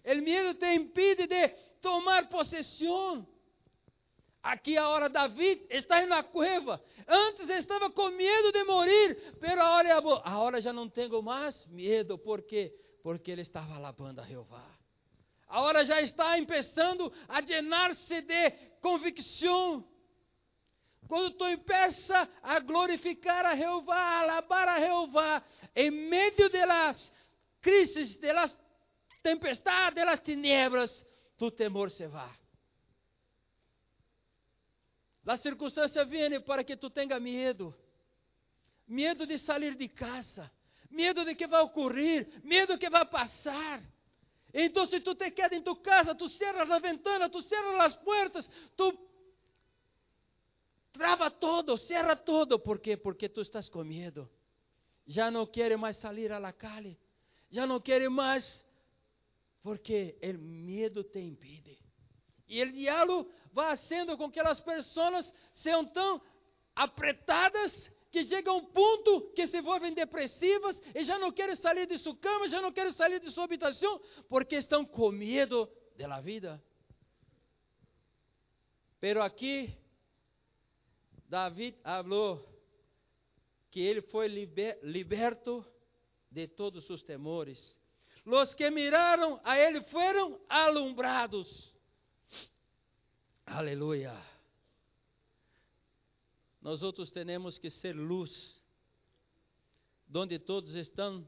[0.05, 1.49] o medo te impede de
[1.81, 3.27] tomar possessão.
[4.43, 6.83] Aqui agora Davi está na cueva.
[7.07, 12.43] Antes estava com medo de morrer, mas agora, agora já não tenho mais medo, por
[12.43, 12.75] quê?
[13.03, 14.65] Porque ele estava alabando a Jeová.
[15.49, 19.87] Agora já está começando a llenar-se de convicção.
[21.09, 25.43] Quando tu empieza a glorificar a Jeová, a alabar a Jeová,
[25.75, 27.13] em meio de las
[27.61, 28.59] crises, de las
[29.23, 31.05] tempestades, de las tinieblas,
[31.37, 32.31] tu temor se va.
[35.27, 37.75] A circunstância vem para que tu tenha medo.
[38.87, 40.51] Medo de sair de casa,
[40.93, 43.83] medo de que vai ocorrer, medo que vai passar.
[44.55, 47.97] Então, se tu te quedas em tu casa, tu cerras a ventana, tu cerras as
[47.97, 48.97] portas, tu
[50.93, 52.59] trava todo, cerra todo.
[52.59, 52.97] ¿Por quê?
[52.97, 54.31] Porque tu estás com medo.
[55.07, 56.99] Já não quer mais sair a la calle.
[57.51, 58.65] Já não quer mais.
[59.63, 61.79] Porque o medo te impede.
[62.47, 66.21] E o diabo vai sendo com que as pessoas sejam tão
[66.77, 71.87] apretadas que chegam a um ponto que se volvem depressivas e já não querem sair
[71.87, 73.99] de sua cama, já não querem sair de sua habitação,
[74.29, 76.63] porque estão com medo da vida.
[79.01, 79.75] Pero aqui,
[81.27, 82.47] David falou
[83.71, 85.65] que ele foi liber, liberto
[86.31, 87.79] de todos os temores.
[88.27, 91.75] Los que miraram a ele foram alumbrados.
[93.47, 94.15] Aleluia.
[96.63, 98.63] Nós outros temos que ser luz,
[100.07, 101.27] donde todos estão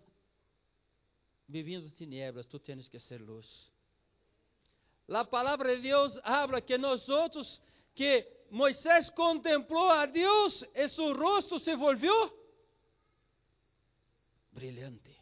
[1.48, 3.72] vivendo tinieblas, tu tens que ser luz.
[5.08, 7.60] A palavra de Deus habla que nós outros
[7.94, 12.32] que Moisés contemplou a Deus e seu rosto se volvió
[14.52, 15.20] brilhante.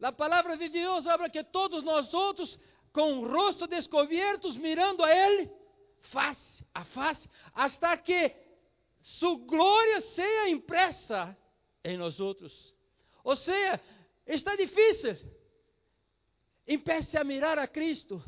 [0.00, 2.58] A palavra de Deus habla que todos nós outros
[2.90, 5.50] com o rosto descobertos mirando a Ele
[6.00, 8.34] face a face, hasta que
[9.06, 11.38] sua glória seja impressa
[11.84, 12.74] em nós outros.
[13.22, 13.80] Ou seja,
[14.26, 15.14] está difícil.
[16.66, 18.20] Empece a mirar a Cristo.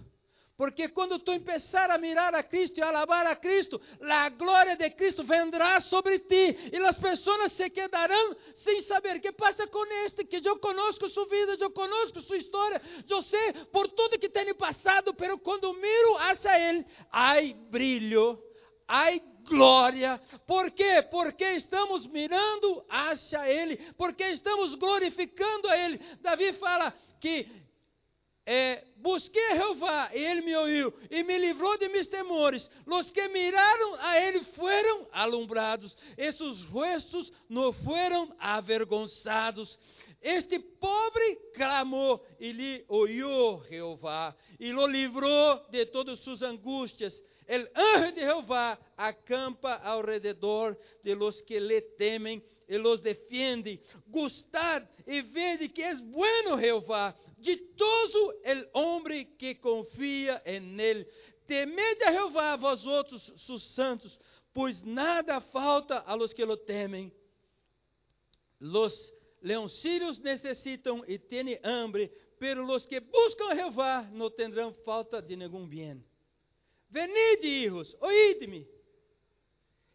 [0.57, 4.77] Porque quando tu empezar a mirar a Cristo e a alabar a Cristo, a glória
[4.77, 6.57] de Cristo vendrá sobre ti.
[6.73, 11.09] E as pessoas se quedarão sem saber o que passa com este, que eu conosco
[11.09, 15.75] sua vida, eu conosco sua história, eu sei por tudo que tem passado, pero quando
[15.75, 17.35] miro hacia Ele, há
[17.69, 18.41] brilho,
[18.87, 19.13] há
[19.49, 20.21] glória.
[20.47, 21.03] Por quê?
[21.11, 25.99] Porque estamos mirando hacia Ele, porque estamos glorificando a Ele.
[26.21, 27.49] Davi fala que
[28.51, 32.71] é, busquei a Jeová e Ele me ouviu e me livrou de meus temores.
[32.87, 39.79] Os que miraram a Ele foram alumbrados, esses rostos não foram avergonçados.
[40.23, 47.67] Este pobre clamou e lhe ouviu Jeová e o livrou de todas suas angústias El
[47.75, 53.81] ángel de Jehová acampa alrededor de los que le temen e los defiende.
[54.07, 61.09] Gustad e vede que é bueno Jehová, ditoso el homem que confia en él.
[61.47, 64.21] Temed a Jehová, vós outros, sus santos,
[64.53, 67.11] pois nada falta a los que lo temem.
[68.61, 68.93] Los
[69.41, 75.35] leoncillos necessitam e têm hambre, pero los que buscam a Jehová não terão falta de
[75.35, 76.05] nenhum bem.
[76.89, 78.67] Venid, hijos, oídme.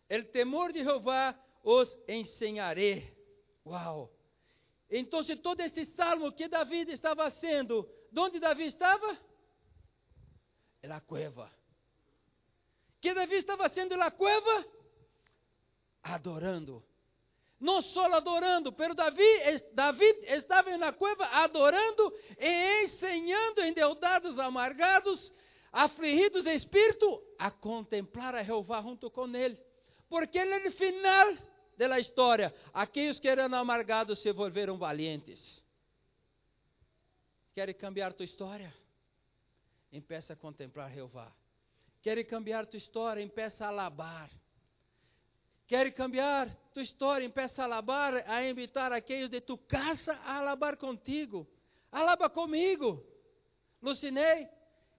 [0.07, 3.15] El temor de Jehová os ensinaré.
[3.65, 4.11] Uau!
[4.89, 9.17] Então, todo este salmo que Davi estava sendo, onde Davi estava?
[10.83, 11.49] Na cueva.
[13.01, 14.65] Que Davi estava sendo na cueva?
[16.03, 16.83] Adorando.
[17.59, 19.23] Não só adorando, pero Davi,
[19.73, 25.31] Davi estava na cueva adorando e ensinando endeudados, amargados,
[25.73, 29.59] afligidos de espírito, a contemplar a Jeová junto com ele.
[30.07, 31.35] Porque no final
[31.75, 35.63] da história, aqueles que eram amargados se volveram valientes.
[37.55, 38.73] Quer cambiar tua história?
[39.91, 41.31] Empeça a contemplar Jeová.
[42.01, 43.21] Quer cambiar tua história?
[43.21, 44.29] Empeça a alabar.
[45.65, 47.25] Quer cambiar tua história?
[47.25, 51.47] Empeça a alabar, a invitar aqueles de tu casa a alabar contigo.
[51.91, 53.03] Alaba comigo.
[53.81, 54.47] Lucinei,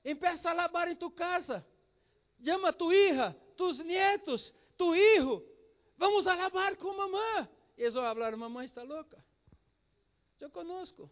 [0.05, 1.65] empeça a alabar em tu casa.
[2.45, 5.43] Chama tu hija, tus nietos, tu hijo,
[5.97, 7.49] vamos alabar com mamã.
[7.77, 9.25] E eles vão falar, mamãe está louca.
[10.39, 11.11] Eu conosco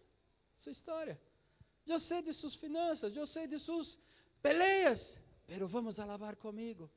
[0.58, 1.20] sua história.
[1.86, 3.98] Eu sei de suas finanças, eu sei de suas
[4.40, 5.18] peleas.
[5.46, 6.90] Pero vamos alabar comigo.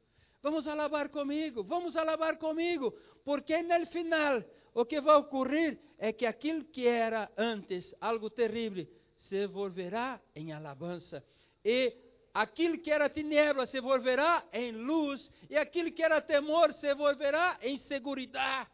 [0.46, 4.44] Vamos alabar comigo, vamos alabar comigo, porque no final
[4.76, 10.54] o que vai ocorrer é que aquilo que era antes algo terrível se volverá em
[10.54, 11.24] alabança.
[11.66, 11.98] E
[12.32, 17.58] aquilo que era tiniebla se volverá em luz, e aquilo que era temor se volverá
[17.60, 18.68] em segurança.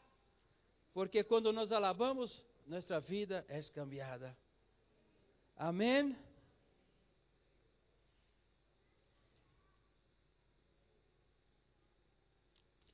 [0.94, 4.36] Porque quando nós alabamos, nossa vida é cambiada.
[5.56, 6.14] Amém?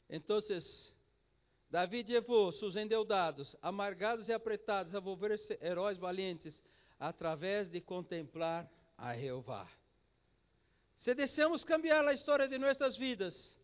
[0.10, 0.40] Então,
[1.70, 6.64] Davi levou seus endeudados, amargados e apretados a volver-se heróis valentes
[7.00, 9.68] através de contemplar a Jeová.
[10.98, 13.58] Se desejamos cambiar a história de nossas vidas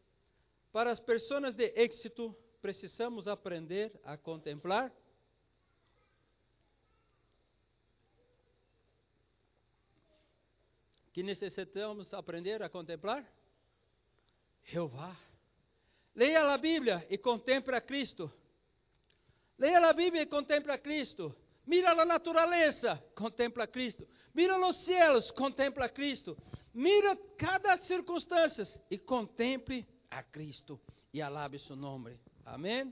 [0.71, 4.91] para as pessoas de êxito, precisamos aprender a contemplar.
[11.11, 13.23] Que necessitamos aprender a contemplar?
[14.63, 15.15] Jeová.
[16.15, 18.31] Leia a Bíblia e contemple a Cristo.
[19.57, 21.35] Leia a Bíblia e contemple a Cristo.
[21.65, 24.07] Mira a natureza, contempla a Cristo.
[24.33, 26.37] Mira os céus, contempla a Cristo.
[26.73, 30.79] Mira cada circunstância e contemple a Cristo
[31.13, 32.19] e alabe seu nome.
[32.43, 32.91] Amém?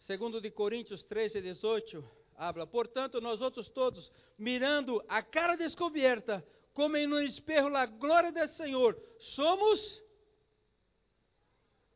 [0.00, 2.04] Segundo de Coríntios 13, 18,
[2.36, 8.32] habla, portanto, nós outros todos, mirando a cara descoberta, como em um espelho a glória
[8.32, 10.02] do Senhor, somos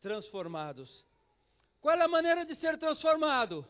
[0.00, 1.04] transformados.
[1.80, 3.66] Qual é a maneira de ser transformado?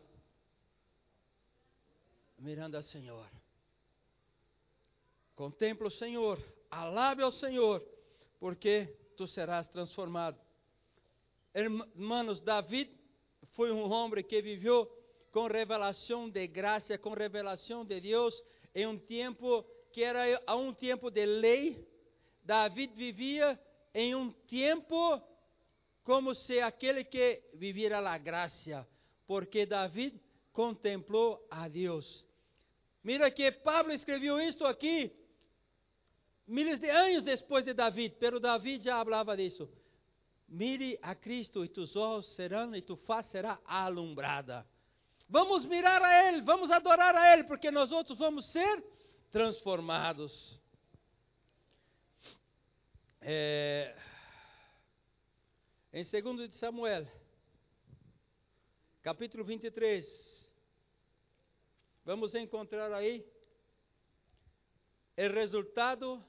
[2.38, 3.26] Mirando ao Senhor.
[5.36, 7.86] Contempla o Senhor, alabe ao Senhor,
[8.40, 8.86] porque
[9.18, 10.40] tu serás transformado.
[11.52, 12.90] Hermanos, David
[13.52, 14.90] foi um homem que viveu
[15.30, 18.42] com revelação de graça, com revelação de Deus,
[18.74, 21.86] em um tempo que era a um tempo de lei.
[22.42, 23.60] David vivia
[23.92, 25.20] em um tempo
[26.02, 28.88] como se aquele que vivia a graça,
[29.26, 30.18] porque David
[30.50, 32.26] contemplou a Deus.
[33.04, 35.25] Mira que Pablo escreveu isto aqui
[36.46, 39.68] miles de anos depois de David, pero David já falava disso.
[40.48, 44.64] Mire a Cristo e tus olhos serão e tu faz será alumbrada.
[45.28, 48.84] Vamos mirar a Ele, vamos adorar a Ele, porque nós outros vamos ser
[49.32, 50.60] transformados.
[53.20, 53.96] É,
[55.92, 57.04] em 2 de Samuel,
[59.02, 60.48] capítulo 23,
[62.04, 63.26] vamos encontrar aí
[65.16, 66.22] o resultado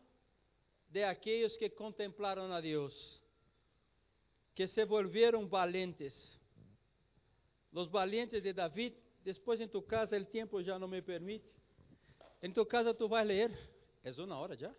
[0.90, 3.22] de aqueles que contemplaram a Deus,
[4.56, 6.40] que se volveram valentes.
[7.72, 11.46] Os valentes de David, depois em tu casa, o tempo já não me permite.
[12.42, 13.52] Em tu casa tu vai ler.
[14.04, 14.74] É uma hora já?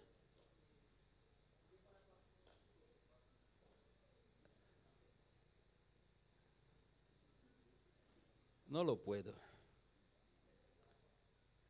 [8.66, 9.34] Não lo puedo.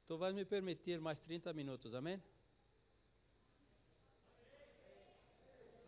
[0.07, 2.21] Tu vais me permitir mais 30 minutos, amém?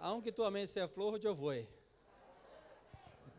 [0.01, 1.53] Aunque tu amém seja flojo, eu vou.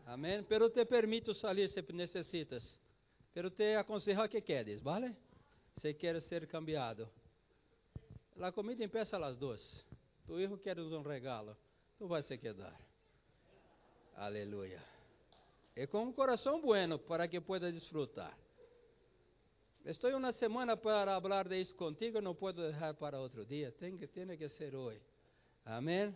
[0.06, 0.44] Amém?
[0.44, 2.80] Pero te permito salir se necessitas.
[3.34, 5.16] Pero te aconselho que queres, vale?
[5.76, 7.08] Se quer ser cambiado.
[8.40, 9.84] A comida empieza las duas.
[10.26, 11.56] Tu hijo quer um regalo.
[11.98, 12.78] Tu vai se quedar.
[14.16, 14.80] Aleluia.
[15.74, 18.36] É com um coração bueno para que pueda disfrutar.
[19.84, 23.72] Estou uma semana para falar de isso contigo, não posso deixar para outro dia.
[23.72, 25.00] Tem que, tem que ser hoje.
[25.64, 26.14] Amém?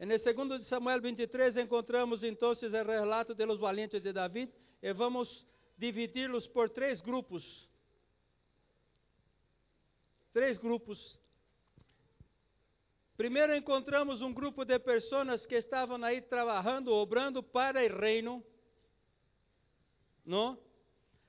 [0.00, 4.50] E no segundo de Samuel 23 encontramos então o relato de los valientes de David
[4.82, 5.46] e vamos
[5.76, 7.68] dividi-los por três grupos.
[10.32, 11.20] Três grupos.
[13.14, 18.42] Primeiro encontramos um grupo de pessoas que estavam aí trabalhando, obrando para o reino.
[20.24, 20.58] Não?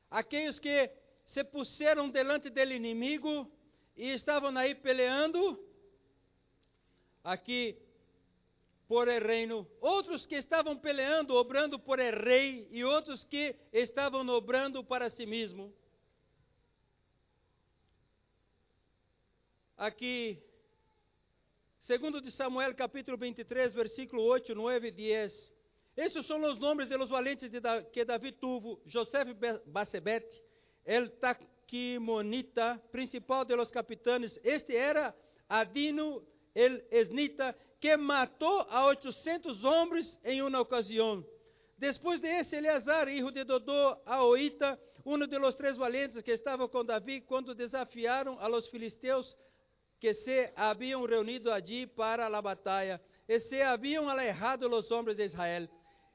[0.10, 0.90] Aqueles que
[1.26, 3.52] se puseram delante do inimigo
[3.98, 5.62] e estavam aí peleando
[7.22, 7.78] aqui
[8.92, 14.28] por el reino, outros que estavam peleando, obrando por el rei e outros que estavam
[14.28, 15.74] obrando para si mesmo.
[19.78, 20.44] Aqui,
[21.80, 25.54] segundo de Samuel, capítulo 23, versículo 8, 9 e 10.
[25.96, 29.20] Esses são os nomes de los valentes da, que Davi tuvo: José
[29.68, 30.28] Basebet,
[30.84, 34.38] el Taquimonita, principal de los capitanes.
[34.44, 35.16] Este era
[35.48, 41.26] Adino el Esnita, que matou a 800 homens em uma ocasião.
[41.80, 46.70] Depois de esse, Eleazar, hijo de Dodô, Aoita, um de los três valentes que estavam
[46.70, 49.36] com Davi quando desafiaram a los filisteus
[50.00, 55.26] que se haviam reunido allí para a batalha, e se haviam alejado los homens de
[55.26, 55.68] Israel.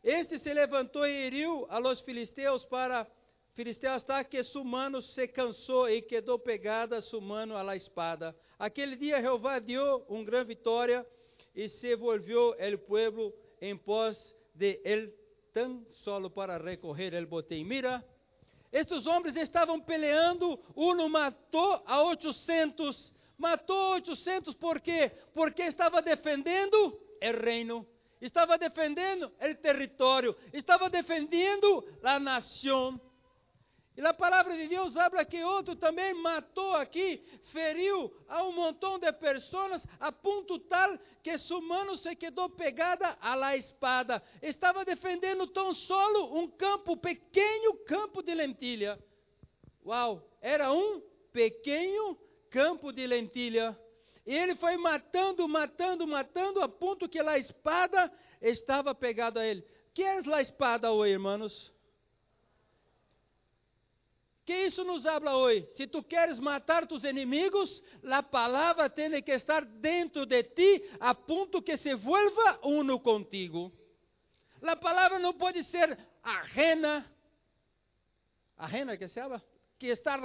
[0.04, 3.06] Este se levantou e heriu a los filisteus para
[3.56, 8.36] Filisteu hasta que su mano se cansou e quedou pegada su mano a la espada.
[8.58, 11.06] Aquele dia Jeová deu uma grande vitória
[11.56, 15.14] e se volvió el pueblo en pos de él
[15.52, 17.66] tan solo para recorrer el botín.
[17.66, 18.04] Mira,
[18.70, 25.10] estes homens estavam peleando, um matou a 800, matou 800 por quê?
[25.32, 27.86] Porque estava defendendo o reino,
[28.20, 33.00] estava defendendo o território, estava defendendo a nação.
[33.96, 38.98] E a palavra de Deus habla que outro também matou aqui, feriu a um montão
[38.98, 44.22] de pessoas a ponto tal que sua mão se quedou pegada à la espada.
[44.42, 48.98] Estava defendendo tão solo um campo, pequeno campo de lentilha.
[49.84, 51.00] Uau, era um
[51.32, 52.18] pequeno
[52.50, 53.78] campo de lentilha.
[54.26, 59.64] E ele foi matando, matando, matando, a ponto que a espada estava pegada a ele.
[59.94, 61.75] Que é a espada hoje, irmãos?
[64.46, 65.66] Que isso nos habla hoje?
[65.74, 71.12] Se tu queres matar tus inimigos, a palavra tem que estar dentro de ti, a
[71.12, 73.72] ponto que se vuelva uno contigo.
[74.62, 77.04] A palavra não pode ser ajena,
[78.56, 79.42] ajena que se habla,
[79.80, 80.20] que estar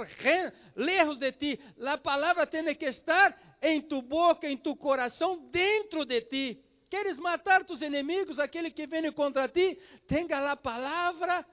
[0.76, 1.60] lejos de ti.
[1.84, 6.64] A palavra tem que estar em tu boca, em tu coração, dentro de ti.
[6.88, 11.44] Queres matar tus inimigos, aquele que vem contra ti, tenha a palavra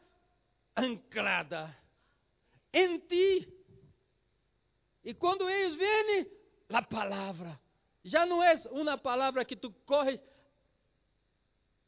[0.78, 1.76] anclada
[2.74, 3.54] em ti.
[5.04, 6.28] E quando eles vêm,
[6.70, 7.60] a palavra.
[8.04, 10.20] Já não é uma palavra que tu corres.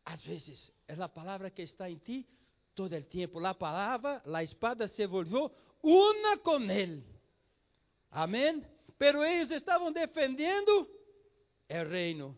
[0.03, 2.27] Às vezes, é a palavra que está em ti
[2.75, 3.45] todo o tempo.
[3.45, 5.51] A palavra, a espada se volvió
[5.83, 7.03] una com ele.
[8.09, 8.63] Amém?
[8.97, 10.89] Pero eles estavam defendendo
[11.69, 12.37] o reino.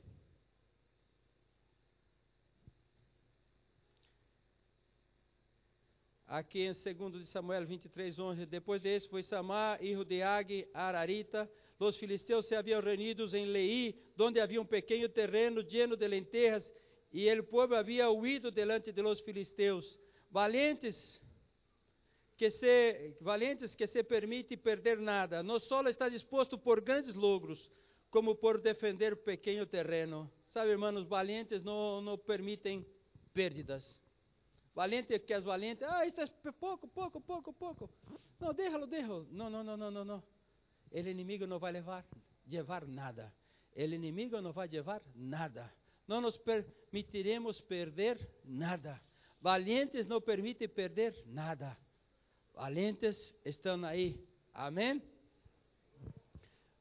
[6.34, 8.46] Aqui em 2 de Samuel 23, 11.
[8.48, 11.50] Depois desse foi Samar, filho de Ag, Ararita.
[11.80, 16.74] Os filisteus se haviam reunidos em Lei, onde havia um pequeno terreno lleno de lentejas,
[17.12, 20.00] e o povo havia huido delante de los filisteus.
[20.32, 21.22] Valentes
[22.36, 27.70] que se, valentes que se permite perder nada, não só está disposto por grandes logros,
[28.10, 30.32] como por defender pequeno terreno.
[30.48, 32.84] Sabe, irmãos, valentes não, não permitem
[33.34, 34.03] perdas.
[34.76, 37.90] Valente que és valente, ah, isto é pouco, pouco, pouco, pouco.
[38.40, 39.28] Não, déjalo, déjalo.
[39.32, 40.24] Não, não, não, não, não, não.
[40.92, 42.06] O inimigo não vai levar,
[42.48, 43.32] levar nada.
[43.76, 45.72] O inimigo não vai levar nada.
[46.08, 49.00] Não nos permitiremos perder nada.
[49.40, 51.78] Valentes não permitem perder nada.
[52.54, 54.28] Valentes estão aí.
[54.54, 55.02] Amém?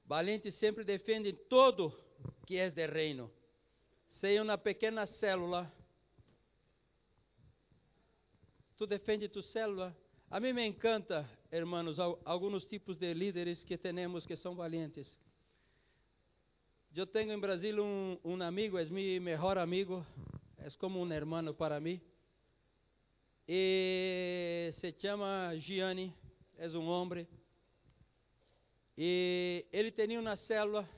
[0.06, 1.92] Valentes sempre defendem todo
[2.46, 3.30] que é de reino.
[4.08, 5.70] Seja uma pequena célula
[8.82, 9.96] tu defende tu célula.
[10.28, 15.20] A mim me encanta, hermanos, alguns tipos de líderes que temos que são valentes.
[16.96, 20.04] eu tenho em Brasil um, um amigo, é meu melhor amigo,
[20.58, 22.00] é como um hermano para mim.
[23.46, 26.12] E se chama Gianni,
[26.58, 27.28] é um homem.
[28.98, 30.88] E ele tinha uma célula,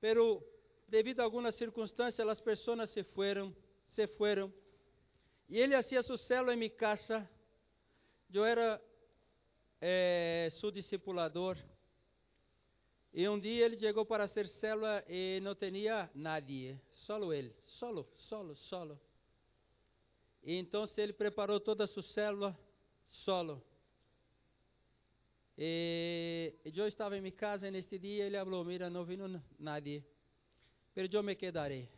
[0.00, 0.40] pero
[0.86, 3.52] devido a algumas circunstâncias, as pessoas se foram,
[3.88, 4.52] se foram.
[5.48, 7.28] E ele hacía sua célula em minha casa.
[8.32, 8.80] Eu era
[9.80, 11.56] é, seu discipulador.
[13.12, 18.06] E um dia ele chegou para ser célula e não tinha nadie, solo ele, solo,
[18.14, 19.00] solo, solo.
[20.42, 22.56] E então ele preparou toda sua célula
[23.06, 23.64] solo.
[25.56, 30.04] E eu estava em minha casa neste dia ele falou: Mira, não vino nadie,
[30.94, 31.88] mas eu me quedarei.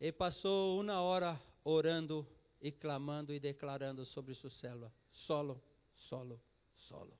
[0.00, 2.26] E passou uma hora orando
[2.60, 5.62] e clamando e declarando sobre sua célula, solo,
[5.94, 6.40] solo,
[6.74, 7.18] solo.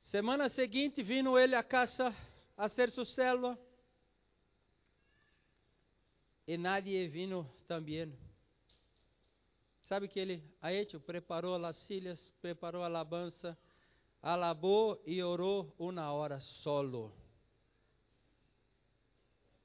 [0.00, 2.14] Semana seguinte, vino ele a casa
[2.56, 3.58] a hacer sua célula.
[6.46, 8.12] E nadie vino também.
[9.82, 11.00] Sabe que ele hecho?
[11.00, 13.56] Preparou as silhas, preparou a alabança,
[14.20, 17.12] alabou e orou uma hora solo.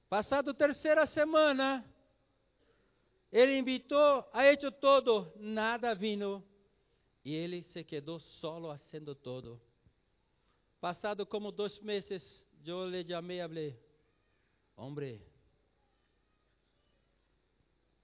[0.09, 1.83] Passado terceira semana,
[3.31, 6.43] ele invitou, ha hecho todo, nada vino.
[7.23, 9.61] E ele se quedou solo fazendo todo.
[10.79, 13.79] Passado como dois meses, eu lhe chamei e falei:
[14.77, 15.21] Hombre,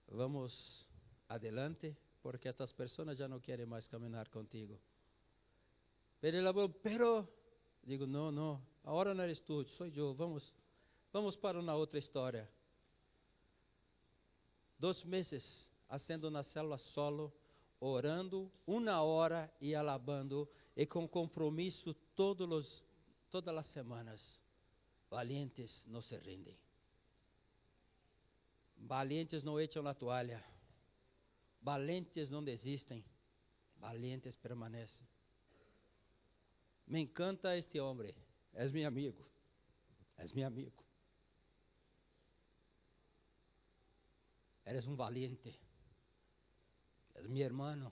[0.08, 0.86] vamos
[1.30, 4.78] adelante, porque estas pessoas já não querem mais caminhar contigo.
[6.20, 7.28] Pero ele falou: Pero,
[7.82, 10.54] digo: Não, não, agora não eres tu, sou eu, vamos,
[11.14, 12.50] vamos para uma outra história.
[14.84, 17.32] Dois meses, fazendo na célula solo,
[17.80, 22.86] orando uma hora e alabando e com compromisso todos os,
[23.30, 24.42] todas as semanas.
[25.10, 26.58] Valientes não se rendem.
[28.76, 30.44] Valientes não echam a toalha.
[31.62, 33.06] Valentes não desistem.
[33.78, 35.08] Valientes permanecem.
[36.86, 38.14] Me encanta este homem.
[38.54, 39.26] És meu amigo.
[40.18, 40.84] És meu amigo.
[44.66, 45.54] Eres um valiente.
[47.16, 47.92] És meu irmão.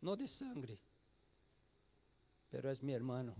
[0.00, 0.78] Não de sangue,
[2.50, 3.34] pero es mi hermano.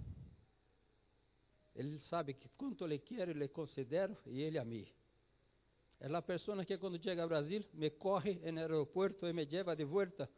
[1.74, 4.86] Ele sabe que quanto lhe quero, lhe considero e ele a mim.
[6.00, 9.74] É a pessoa que quando chega ao Brasil me corre no aeroporto e me leva
[9.74, 10.28] de volta.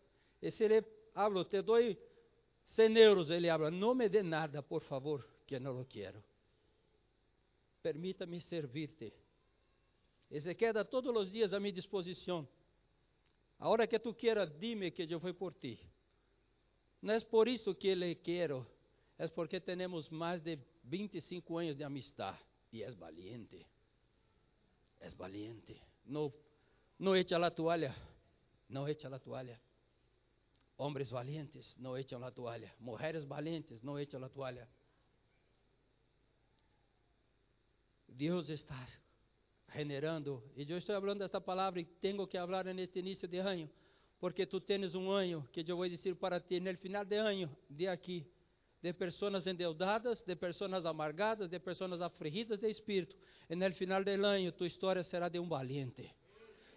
[0.40, 0.84] E se ele
[1.14, 1.78] hablo, te dou
[2.64, 6.22] 100 euros, ele habla, não me dê nada, por favor, que não lo quero.
[7.82, 9.12] Permita-me servir-te.
[10.30, 12.48] E se queda todos os dias a disposição.
[13.58, 15.78] A hora que tu quieras, dime que eu vou por ti.
[17.02, 18.66] Não é por isso que le quero,
[19.18, 22.36] é porque temos mais de 25 anos de amistad
[22.72, 23.66] e és valiente.
[25.00, 25.80] És valiente.
[26.04, 26.32] Não,
[26.98, 27.94] não echa a toalha.
[28.68, 29.60] Não echa a toalha.
[30.76, 32.72] Homens valientes não echam a toalha.
[32.78, 34.68] Mulheres valientes não echam a toalha.
[38.08, 38.86] Deus está
[39.72, 43.70] generando, e eu estou falando desta palavra e tenho que falar neste início de ano
[44.20, 47.50] porque tu tens um ano que eu vou dizer para ti, no final de ano,
[47.68, 48.26] de aqui,
[48.82, 53.16] de pessoas endeudadas, de pessoas amargadas, de pessoas afligidas de espírito.
[53.48, 56.14] E no final do ano, tua história será de um valiente.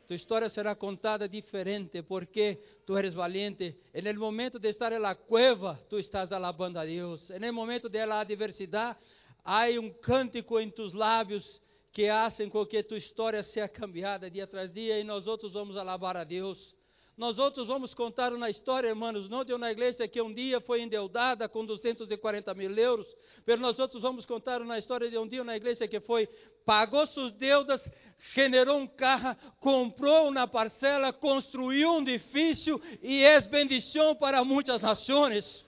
[0.08, 3.78] Tu história será contada diferente, porque tu eres valiente.
[3.94, 7.30] E no momento de estar na cueva, tu estás alabando a Deus.
[7.30, 8.98] E no momento de la adversidade,
[9.44, 11.62] há um cântico em tus lábios
[11.94, 15.78] que fazem com que tua história seja cambiada dia tras dia, e nós outros vamos
[15.78, 16.76] alabar a Deus.
[17.16, 20.82] Nós outros vamos contar uma história, irmãos, não de uma igreja que um dia foi
[20.82, 23.06] endeudada com 240 mil euros,
[23.46, 26.28] mas nós outros vamos contar uma história de um dia uma igreja que foi,
[26.66, 27.88] pagou suas deudas,
[28.34, 35.64] generou um carro, comprou uma parcela, construiu um edifício e é bendição para muitas nações.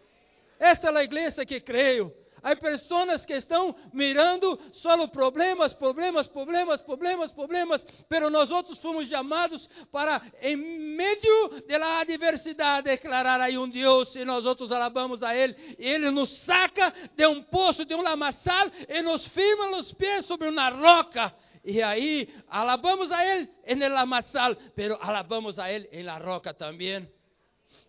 [0.57, 2.11] Esta é a igreja que creio.
[2.45, 9.09] Há pessoas que estão mirando só problemas, problemas, problemas, problemas, problemas, pero nós outros fomos
[9.09, 15.35] chamados para, em meio da adversidade, declarar aí um Deus e nós outros alabamos a
[15.35, 15.55] Ele.
[15.79, 20.47] Ele nos saca de um poço, de um lamaçal e nos firma os pés sobre
[20.47, 21.33] uma roca.
[21.63, 26.53] E aí, alabamos a Ele em el lamaçal, pero alabamos a Ele em la roca
[26.53, 27.09] também.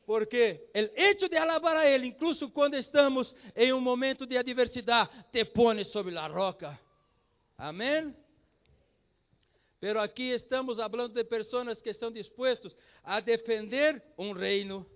[0.07, 5.11] Porque o hecho de alabar a Ele, incluso quando estamos em um momento de adversidade,
[5.33, 6.79] te pone sobre a roca.
[7.59, 8.15] Amém?
[9.81, 14.87] Pero aqui estamos falando de pessoas que estão dispostas a defender um reino.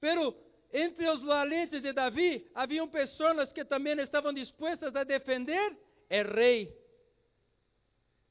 [0.00, 0.34] Pero
[0.72, 5.76] entre os valentes de Davi, haviam pessoas que também estavam dispostas a defender
[6.08, 6.79] o rei.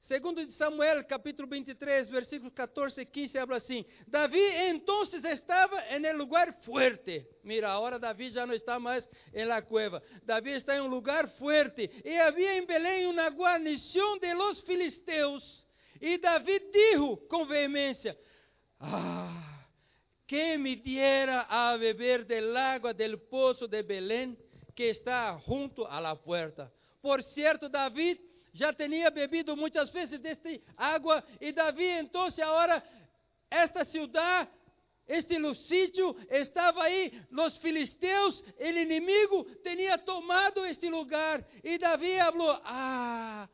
[0.09, 6.03] Segundo de Samuel, capítulo 23, versículos 14 e 15, habla assim: Davi então estava em
[6.15, 7.27] um lugar fuerte.
[7.43, 10.01] Mira, agora Davi já não está mais em la cueva.
[10.23, 11.91] Davi está em um lugar fuerte.
[12.03, 15.63] E havia em Belém uma guarnição de los filisteus.
[16.01, 18.17] E Davi dijo com veemência:
[18.79, 19.63] Ah,
[20.25, 24.35] que me diera a beber del agua del poço de Belém,
[24.75, 26.73] que está junto a la puerta.
[26.99, 28.28] Por certo, Davi
[28.59, 32.83] já tinha bebido muitas vezes desta água, e Davi, então, agora,
[33.49, 34.49] esta cidade,
[35.07, 42.59] este sítio estava aí, os filisteus, o inimigo tinha tomado este lugar, e Davi falou:
[42.65, 43.47] Ah,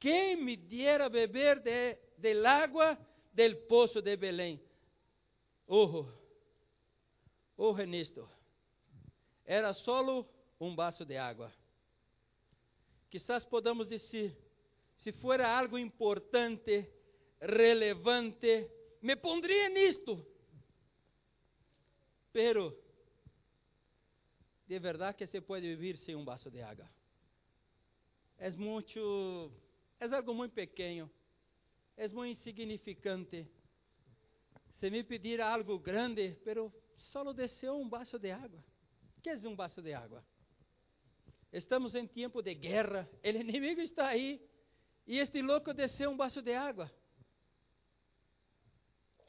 [0.00, 2.98] quem me diera beber de, del água
[3.32, 4.60] del poço de Belém?
[5.68, 6.04] Oh,
[7.56, 8.28] oh, nisto.
[9.46, 10.26] Era solo
[10.60, 11.50] um vaso de água.
[13.12, 14.34] Quizás podamos dizer,
[14.96, 16.90] se for algo importante,
[17.38, 18.70] relevante,
[19.02, 20.26] me pondria nisto.
[22.32, 22.74] Pero,
[24.66, 26.88] de verdade que se pode viver sem um vaso de água.
[28.38, 29.52] É muito,
[30.00, 31.10] é algo muito pequeno,
[31.94, 33.46] é muito insignificante.
[34.76, 38.64] Se me pedir algo grande, pero só desceu um vaso de água.
[39.18, 40.24] O que é um vaso de água?
[41.52, 43.06] Estamos em tempo de guerra.
[43.22, 44.40] O inimigo está aí.
[45.06, 46.90] E este louco desceu um vaso de água.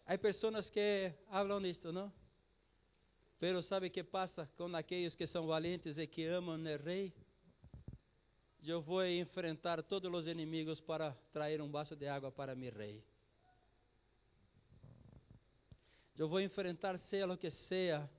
[0.05, 2.11] Há pessoas que falam nisto, não?
[3.39, 7.13] Pero sabe o que passa com aqueles que são valentes e que amam o rei?
[8.65, 13.03] Eu vou enfrentar todos os inimigos para trazer um vaso de água para meu rei.
[16.17, 18.09] Eu vou enfrentar seja o que seja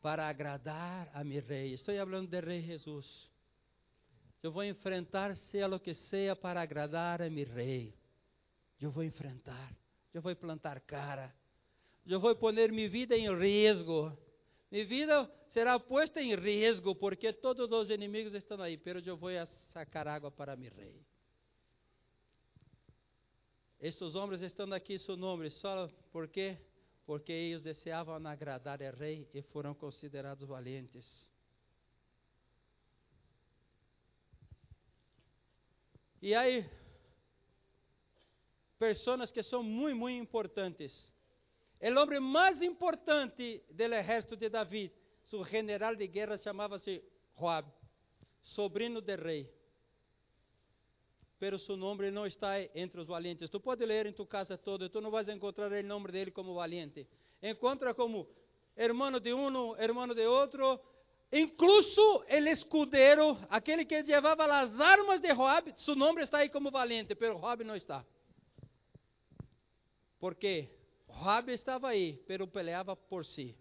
[0.00, 1.74] para agradar a meu rei.
[1.74, 3.35] Estou falando de rei Jesus.
[4.46, 7.92] Eu vou enfrentar, seja o que seja, para agradar a meu rei.
[8.80, 9.76] Eu vou enfrentar.
[10.14, 11.34] Eu vou plantar cara.
[12.06, 14.16] Eu vou pôr minha vida em risco.
[14.70, 18.78] Minha vida será posta em risco, porque todos os inimigos estão aí.
[18.78, 19.30] Pero eu vou
[19.72, 21.04] sacar água para meu rei.
[23.80, 26.56] Estes homens estão aqui, seu nome, só porque
[27.04, 31.28] porque eles deseavam agradar ao rei e foram considerados valentes.
[36.26, 36.68] E aí,
[38.80, 41.12] pessoas que são muito, muito importantes.
[41.80, 47.00] O homem mais importante do exército de Davi, seu general de guerra chamava-se
[47.38, 47.70] Joab,
[48.42, 49.48] sobrino do rei.
[51.38, 53.48] Pero seu nome não está entre os valientes.
[53.48, 56.54] Tu pode ler em tu casa toda, tu não vais encontrar o nome dele como
[56.54, 57.06] valiente.
[57.40, 58.28] Encontra como
[58.76, 60.80] hermano de um, hermano de outro,
[61.32, 66.70] Incluso el escudero, aquele que levava as armas de Joab, seu nome está aí como
[66.70, 68.04] valente, pero Joab não está.
[70.20, 70.70] Porque
[71.08, 73.56] Joab estava aí, pero peleava por si.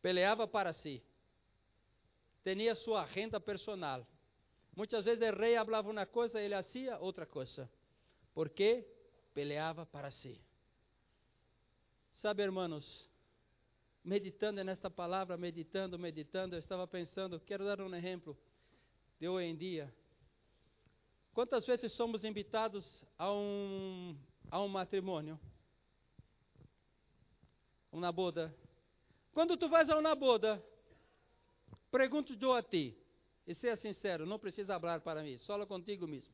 [0.00, 1.02] Peleava para si.
[2.44, 4.06] Tinha sua agenda personal.
[4.74, 7.68] Muitas vezes o rei falava uma coisa, ele fazia outra coisa.
[8.32, 8.86] Porque
[9.34, 10.40] peleava para si.
[12.12, 13.07] Sabe, irmãos,
[14.08, 18.36] meditando nesta palavra, meditando, meditando, eu estava pensando, quero dar um exemplo
[19.20, 19.94] de hoje em dia.
[21.34, 24.16] Quantas vezes somos invitados a um,
[24.50, 25.38] a um matrimônio?
[27.92, 28.54] Uma boda.
[29.34, 30.64] Quando tu vais a uma boda,
[31.90, 32.96] pergunto eu a ti,
[33.46, 36.32] e seja sincero, não precisa falar para mim, só contigo mesmo.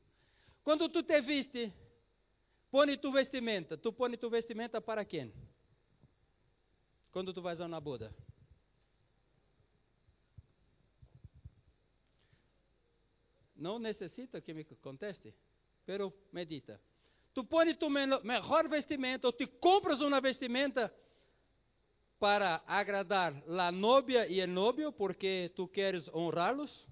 [0.62, 1.72] Quando tu te viste,
[2.70, 5.32] põe tu vestimenta, tu põe tu vestimenta para quem?
[7.14, 8.12] Quando tu vais a uma boda?
[13.54, 15.32] Não necessita que me conteste,
[15.86, 16.80] pero medita.
[17.32, 20.92] Tu pões tu melhor vestimenta, ou te compras uma vestimenta
[22.18, 26.84] para agradar a novia e o novio, porque tu queres honrá-los?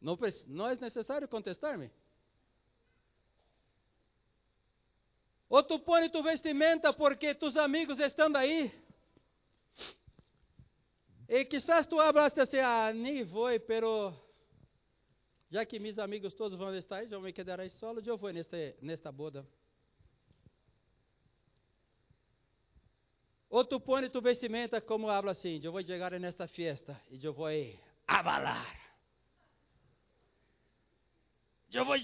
[0.00, 0.16] Não,
[0.46, 1.90] não é necessário contestar-me.
[5.54, 8.74] Ou tu pões tu vestimenta porque tus amigos estão aí.
[11.28, 14.12] E quizás tu hablaste assim, ah, nem vou, pero
[15.48, 18.56] já que meus amigos todos vão estar aí, eu me quedarei solo, eu vou nesta,
[18.82, 19.46] nesta boda.
[23.48, 27.32] Ou tu pões tu vestimenta como habla assim, eu vou chegar nesta festa e eu
[27.32, 27.46] vou
[28.08, 28.76] abalar.
[31.72, 31.96] Eu vou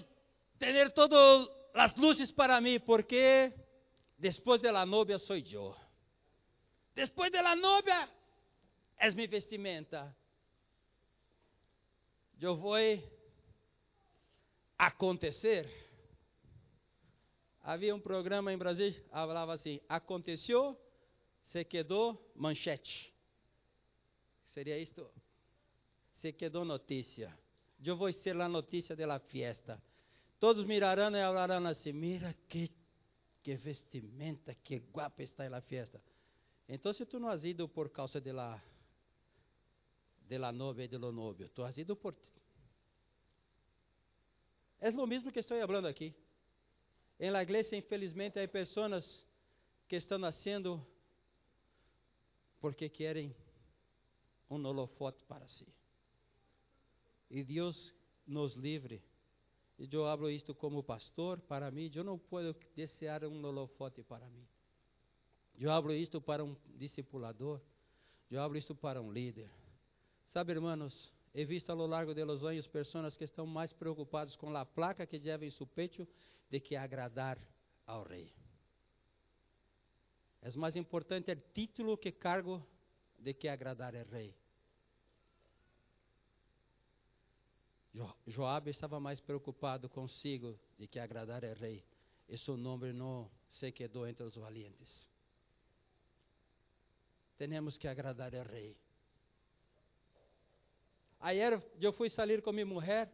[0.57, 3.53] ter todo as luzes para mim, porque
[4.21, 5.75] Después de novia soy yo.
[6.95, 8.07] Después de novia
[9.01, 10.15] es mi vestimenta.
[12.39, 13.03] Voy
[14.77, 15.67] a acontecer.
[17.63, 20.79] Havia um programa em Brasil, falava assim: aconteceu,
[21.45, 23.15] se quedou manchete.
[24.51, 25.11] Seria isto?
[26.17, 27.35] Se quedou notícia.
[27.83, 29.83] Eu vou ser a notícia da fiesta.
[30.41, 32.71] Todos mirarão e falarão assim: mira que,
[33.43, 36.03] que vestimenta, que guapa está na fiesta.
[36.67, 38.61] Então, se tu não has ido por causa de la,
[40.27, 42.33] de la novia e de lo novio, tu has ido por ti.
[44.81, 46.15] É o mesmo que estou falando aqui.
[47.19, 49.27] Em la igreja, infelizmente, há pessoas
[49.87, 50.85] que estão nascendo
[52.61, 53.37] porque querem
[54.49, 55.67] um holofote para si.
[57.31, 57.95] E Deus
[58.27, 59.03] nos livre.
[59.81, 64.29] E eu hablo isto como pastor, para mim, eu não posso desejar um holofote para
[64.29, 64.47] mim.
[65.59, 67.59] Eu abro isto para um discipulador.
[68.31, 69.51] Eu abro isto para um líder.
[70.29, 74.37] Sabe, irmãos, he visto a lo largo de los anos pessoas que estão mais preocupadas
[74.37, 76.07] com a placa que lleva em seu peito
[76.51, 77.39] de que agradar
[77.87, 78.31] ao rei.
[80.43, 82.63] É mais importante o título que cargo
[83.19, 84.35] de que agradar ao rei.
[88.27, 91.85] Joab estava mais preocupado consigo de que agradar ao rei.
[92.29, 95.11] E seu nome não se quedou entre os valientes
[97.49, 98.77] temos que agradar ao rei.
[101.19, 103.11] Ayer eu fui sair com minha mulher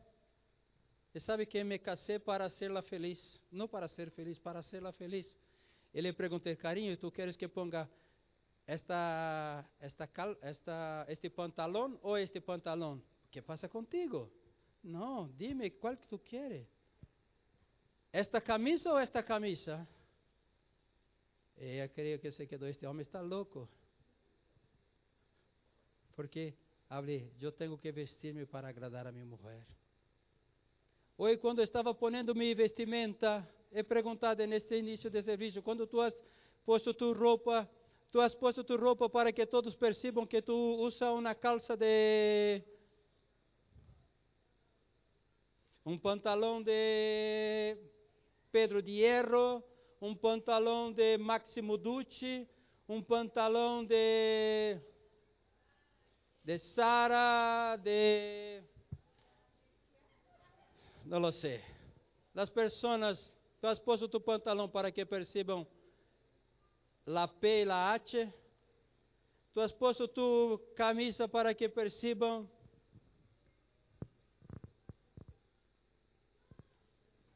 [1.15, 5.37] e sabe que me casei para ser-la feliz, não para ser feliz, para ser-la feliz.
[5.95, 7.89] Ele perguntei, carinho, tu queres que ponga
[8.67, 10.09] esta, esta,
[10.43, 13.01] esta, este pantalão ou este pantalão?
[13.27, 14.29] O que passa contigo?
[14.87, 16.65] Não, dime que tu queres.
[18.13, 19.87] Esta camisa ou esta camisa?
[21.57, 23.69] Ela creio que se quedou, este homem está louco.
[26.15, 26.55] Porque,
[26.89, 29.67] hablé, eu tenho que vestir-me para agradar a minha mulher.
[31.19, 36.15] Hoje, quando estava ponendo minha vestimenta, he perguntado neste início de serviço, quando tu has
[36.65, 37.69] posto tu roupa,
[38.13, 42.63] tu has posto tu roupa para que todos percebam que tu usa uma calça de
[45.87, 47.79] um pantalão de
[48.51, 49.63] Pedro de Hierro,
[50.03, 52.49] um pantalão de Máximo Ducci,
[52.89, 54.81] um pantalão de
[56.43, 58.63] de Sara, de...
[61.05, 61.63] Não lo sé.
[62.35, 65.65] Las personas, tu has puesto tu pantalão para que percebam
[67.07, 68.33] la P e la H.
[69.53, 72.49] Tu has puesto tu camisa para que percebam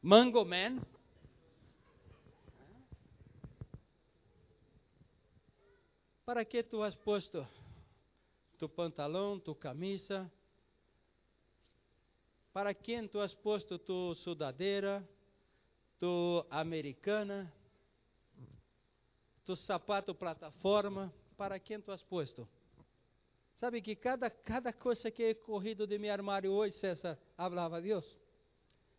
[0.03, 0.81] Mango Man.
[6.25, 7.47] Para que tu has posto
[8.61, 10.31] tu pantalão, tu camisa.
[12.53, 15.03] Para quem tu has posto tu sudadeira,
[15.99, 17.51] tu americana,
[19.47, 22.47] tu sapato plataforma, para quem tu has posto?
[23.55, 28.20] Sabe que cada, cada coisa que é corrido de meu armário hoje, César, falava Deus.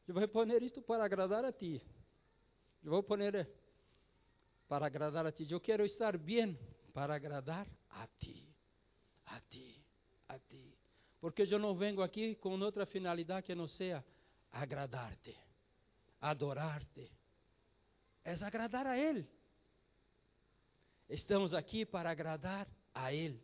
[0.08, 1.82] Eu vou pôr isto para agradar a ti.
[2.84, 3.20] Eu vou pôr
[4.68, 5.46] para agradar a ti.
[5.50, 6.58] Eu quero estar bem
[6.94, 8.52] para agradar a ti
[9.32, 9.84] a ti,
[10.28, 10.78] a ti.
[11.20, 14.04] Porque eu não venho aqui com outra finalidade que não seja
[14.52, 15.38] agradar-te,
[16.20, 17.12] adorar-te.
[18.24, 19.28] É agradar a Ele.
[21.10, 23.42] Estamos aqui para agradar a Ele.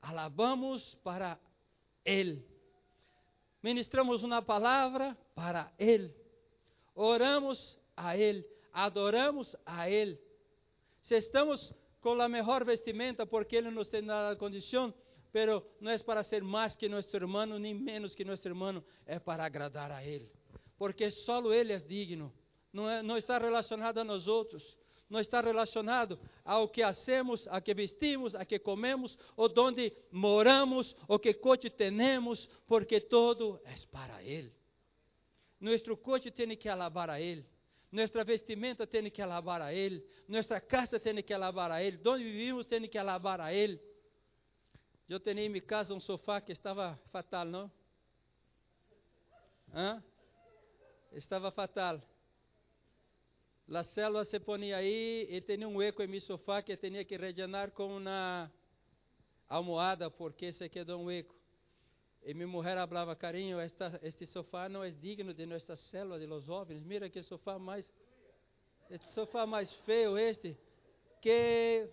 [0.00, 1.38] Alabamos para
[2.04, 2.44] Ele.
[3.68, 6.10] Ministramos uma palavra para Ele.
[6.94, 8.42] Oramos a Ele.
[8.72, 10.18] Adoramos a Ele.
[11.02, 14.94] Se estamos com a melhor vestimenta, porque Ele nos tem dado a condição,
[15.30, 19.18] pero não é para ser mais que nosso irmão, nem menos que nosso irmão, é
[19.18, 20.32] para agradar a Ele.
[20.78, 22.32] Porque só Ele é digno,
[22.72, 24.78] não, é, não está relacionado a nós outros,
[25.08, 30.94] não está relacionado ao que hacemos, a que vestimos, a que comemos, ou onde moramos,
[31.06, 34.52] ou que coche temos, porque todo é para Ele.
[35.60, 37.44] Nosso coche tem que alabar a Ele.
[37.90, 40.04] Nuestra vestimenta tem que alabar a Ele.
[40.28, 41.98] Nuestra casa tem que alabar a Ele.
[42.06, 43.80] Onde vivimos tem que alabar a Ele.
[45.08, 47.72] Eu tinha em minha casa um sofá que estava fatal, não?
[49.72, 50.04] Hã?
[51.12, 52.02] Estava fatal.
[53.70, 57.16] A célula se ponia aí e tinha um eco em meu sofá que tinha que
[57.18, 58.50] rellenar com uma
[59.46, 61.34] almohada porque se quedou um eco.
[62.22, 66.26] E minha mulher falava, carinho, esta, este sofá não é digno de nossa célula de
[66.26, 66.82] los jovens.
[66.82, 67.92] Mira que sofá mais.
[68.90, 70.56] Este sofá mais feio, este,
[71.20, 71.90] que,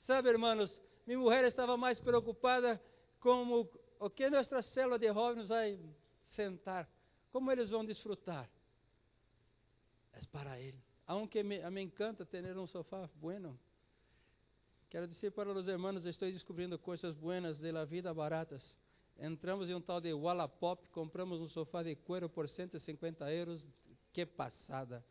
[0.00, 2.80] sabe, irmãos, minha mulher estava mais preocupada
[3.20, 3.68] com
[4.00, 5.78] o que nossa célula de jovens vai
[6.30, 6.88] sentar,
[7.30, 8.48] como eles vão desfrutar.
[10.18, 10.82] É para ele.
[11.06, 13.58] Aunque me, me encanta ter um sofá bueno,
[14.90, 18.76] quero dizer para os irmãos, estou descobrindo coisas buenas de la vida baratas.
[19.16, 23.64] Entramos em um tal de Wallapop, compramos um sofá de couro por 150 euros.
[24.12, 25.04] Que passada!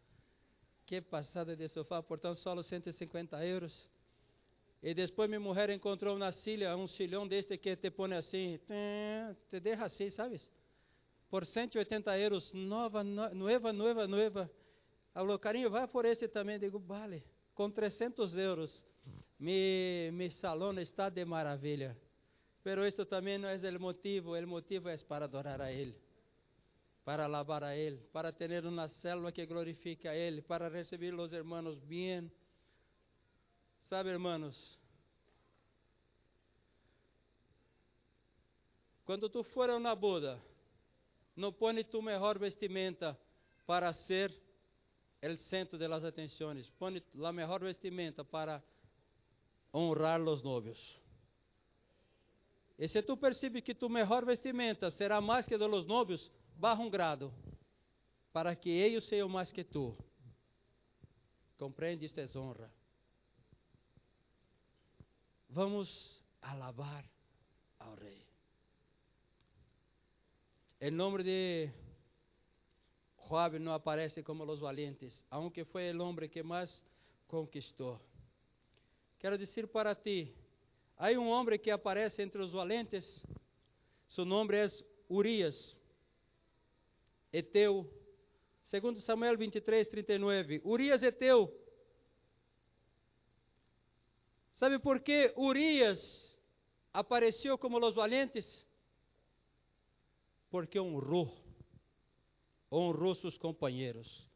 [0.86, 3.90] Que passada de sofá, portanto, só 150 euros.
[4.82, 8.60] E depois minha mulher encontrou na Síria um chilhão deste que te põe assim,
[9.50, 10.50] te deixa assim, sabes?
[11.30, 14.52] Por 180 euros, nova, nova, nova, nova.
[15.18, 16.60] Falou, carinho, vai por este também.
[16.60, 17.24] Digo, vale.
[17.56, 18.86] Com 300 euros,
[19.40, 21.98] mi, mi salão está de maravilha.
[22.64, 26.00] Pero isto também não é o motivo, o motivo é para adorar a Ele,
[27.04, 31.34] para alabar a Ele, para ter uma célula que glorifique a Ele, para receber os
[31.34, 32.32] irmãos bem.
[33.86, 34.80] Sabe, irmãos,
[39.04, 40.40] quando tu for a uma boda,
[41.36, 43.20] não põe tu melhor vestimenta
[43.66, 44.32] para ser
[45.22, 46.70] o centro das atenções.
[46.72, 48.64] Põe a melhor vestimenta para
[49.74, 51.00] honrar os novios.
[52.78, 56.82] E se tu percebes que tu melhor vestimenta será mais que de los novios, baja
[56.82, 57.34] um grado,
[58.32, 59.98] para que eles sejam mais que tu.
[61.58, 62.06] Compreende?
[62.06, 62.72] Isto é honra.
[65.50, 67.04] Vamos alabar
[67.80, 68.28] ao Rei.
[70.80, 71.72] Em nome de
[73.28, 76.82] Joab não aparece como os valientes, aunque foi o homem que mais
[77.28, 78.00] conquistou.
[79.20, 80.34] Quero dizer para ti,
[81.00, 83.24] Há um homem que aparece entre os valentes,
[84.08, 84.68] seu nome é
[85.08, 85.78] Urias,
[87.32, 87.88] Eteu.
[88.64, 90.62] Segundo Samuel 23, 39.
[90.66, 91.54] Urias Eteu.
[94.54, 96.36] Sabe por que Urias
[96.92, 98.66] apareceu como os valentes?
[100.50, 101.32] Porque honrou,
[102.72, 104.30] honrou seus companheiros.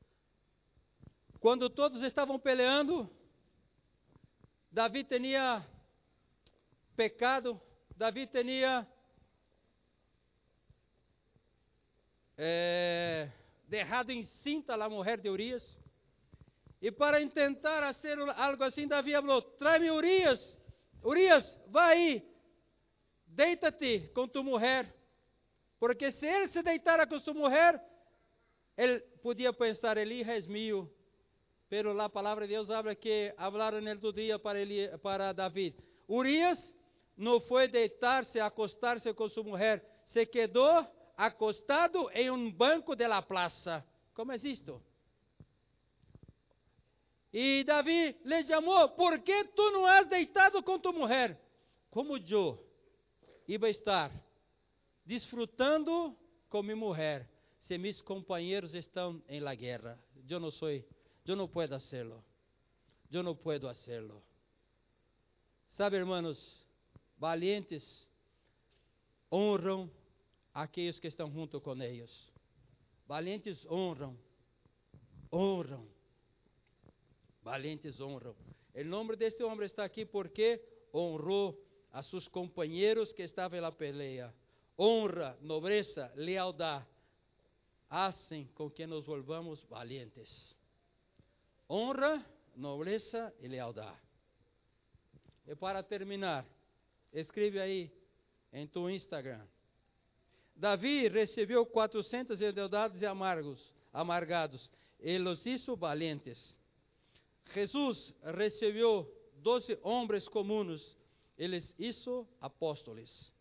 [1.39, 3.09] Quando todos estavam peleando,
[4.71, 5.65] Davi tinha
[6.95, 7.59] pecado,
[7.95, 8.87] Davi tinha
[12.37, 13.29] é,
[13.67, 15.77] derrado em cinta a mulher de Urias.
[16.81, 20.57] E para tentar fazer algo assim, Davi falou: Trai-me Urias,
[21.03, 22.35] Urias, vai aí,
[23.25, 24.91] deita-te com tu mulher.
[25.79, 27.83] Porque se ele se deitara com sua mulher,
[28.81, 30.91] ele podia pensar: Eli é meu.
[31.69, 34.59] Pero a palavra de Deus habla que hablaram no dia para,
[35.01, 35.75] para David.
[36.09, 36.75] Urias
[37.15, 43.21] não foi deitar-se, acostar-se com sua mulher, se quedou acostado em um banco de la
[43.21, 43.85] plaza.
[44.13, 44.81] Como é isto?
[47.31, 51.39] E Davi lhe chamou: Por que tu não has deitado com tu mulher?
[51.91, 52.57] Como eu
[53.47, 54.11] iba estar
[55.05, 56.17] desfrutando
[56.49, 57.30] com minha mulher,
[57.71, 59.97] se meus companheiros estão em la guerra?
[60.29, 62.21] Eu não sou, eu não posso hacerlo.
[63.09, 64.21] Eu não posso hacerlo.
[65.69, 66.67] Sabe, hermanos,
[67.17, 68.09] Valientes
[69.31, 69.89] honram
[70.53, 72.29] aqueles que estão junto com eles.
[73.07, 74.19] Valentes honram,
[75.31, 75.87] honram.
[77.41, 78.35] Valentes honram.
[78.75, 80.61] O nome deste homem está aqui porque
[80.93, 81.57] honrou
[81.89, 84.33] a seus companheiros que estavam na peleia.
[84.77, 86.85] Honra, nobreza, lealdade
[87.91, 90.57] hacen com que nos volvamos valientes.
[91.69, 92.25] Honra,
[92.55, 94.01] nobreza e lealdade.
[95.45, 96.45] E para terminar,
[97.11, 97.91] Escreve aí
[98.53, 99.45] em tu Instagram.
[100.55, 106.55] Davi recebeu 400 endeudados e amargos, amargados, e los hizo valentes.
[107.53, 110.97] Jesus recebeu 12 homens comuns,
[111.37, 113.33] eles hizo apóstoles.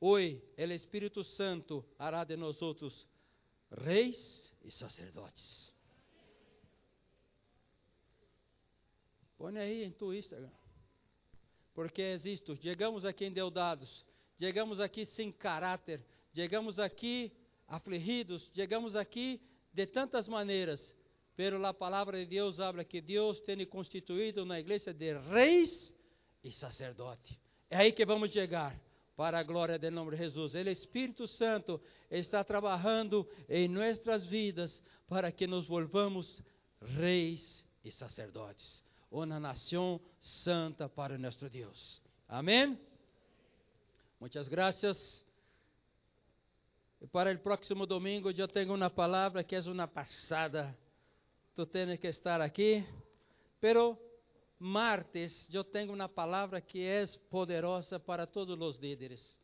[0.00, 3.06] Hoje, o Espírito Santo hará de nós outros
[3.70, 5.72] reis e sacerdotes.
[9.36, 10.50] Põe aí em tu Instagram
[11.78, 12.56] porque existo.
[12.56, 14.04] Chegamos aqui endeudados,
[14.36, 16.04] chegamos aqui sem caráter,
[16.34, 17.30] chegamos aqui
[17.68, 19.40] afligidos, chegamos aqui
[19.72, 20.92] de tantas maneiras.
[21.36, 25.94] Pero a palavra de Deus habla que Deus tem constituído na igreja de reis
[26.42, 27.40] e sacerdote.
[27.70, 28.76] É aí que vamos chegar
[29.18, 30.54] para a glória do nome de Jesus.
[30.54, 36.40] O Espírito Santo está trabalhando em nossas vidas para que nos volvamos
[36.80, 42.00] reis e sacerdotes uma nação santa para nosso Deus.
[42.28, 42.78] Amém?
[44.20, 45.26] Muitas graças.
[47.00, 50.78] E para o próximo domingo eu tenho uma palavra que é uma passada
[51.56, 52.86] tu tens que estar aqui.
[53.60, 53.98] Pero
[54.58, 59.38] martes eu tenho uma palavra que é poderosa para todos os líderes.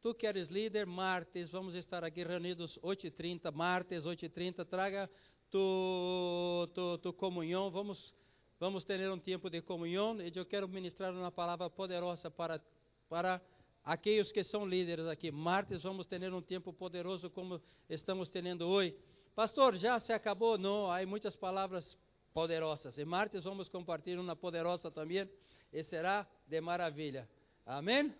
[0.00, 5.10] Tu que eres líder, martes, vamos estar aqui reunidos 8h30, martes 8h30, traga
[5.50, 8.14] tu, tu, tu comunhão, vamos,
[8.58, 12.62] vamos ter um tempo de comunhão e eu quero ministrar uma palavra poderosa para,
[13.08, 13.40] para
[13.84, 15.30] aqueles que são líderes aqui.
[15.30, 18.96] Martes vamos ter um tempo poderoso como estamos tendo hoje.
[19.34, 20.56] Pastor, já se acabou?
[20.56, 21.96] Não, há muitas palavras
[22.36, 22.98] poderosas.
[22.98, 25.26] E martes vamos compartilhar uma poderosa também
[25.72, 27.26] e será de maravilha.
[27.64, 28.14] Amém?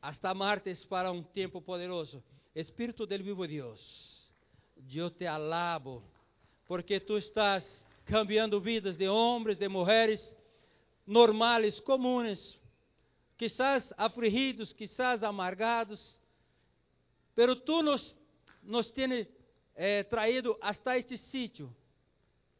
[0.00, 2.24] Hasta martes para um tempo poderoso.
[2.54, 4.32] Espírito del vivo Deus,
[4.90, 6.02] eu te alabo,
[6.66, 10.34] porque tu estás cambiando vidas de homens, de mulheres
[11.06, 12.58] normais, comuns,
[13.36, 16.18] quizás afligidos, quizás amargados,
[17.34, 18.16] pero tu nos,
[18.62, 19.28] nos tienes
[19.74, 21.70] eh, traído hasta este sítio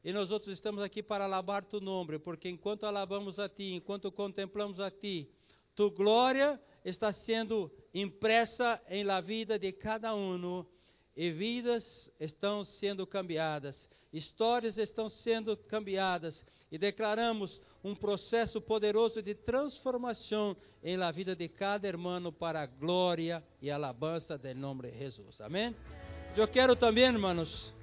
[0.09, 4.11] e nós outros estamos aqui para alabar tu nome, porque enquanto alabamos a ti, enquanto
[4.11, 5.31] contemplamos a ti,
[5.75, 10.65] tu glória está sendo impressa em la vida de cada um
[11.15, 16.43] e vidas estão sendo cambiadas, histórias estão sendo cambiadas
[16.73, 22.67] e declaramos um processo poderoso de transformação em la vida de cada irmão para a
[22.67, 25.39] glória e alabança do nome de Jesus.
[25.43, 25.77] Amém?
[26.35, 27.75] Eu quero também, irmãos,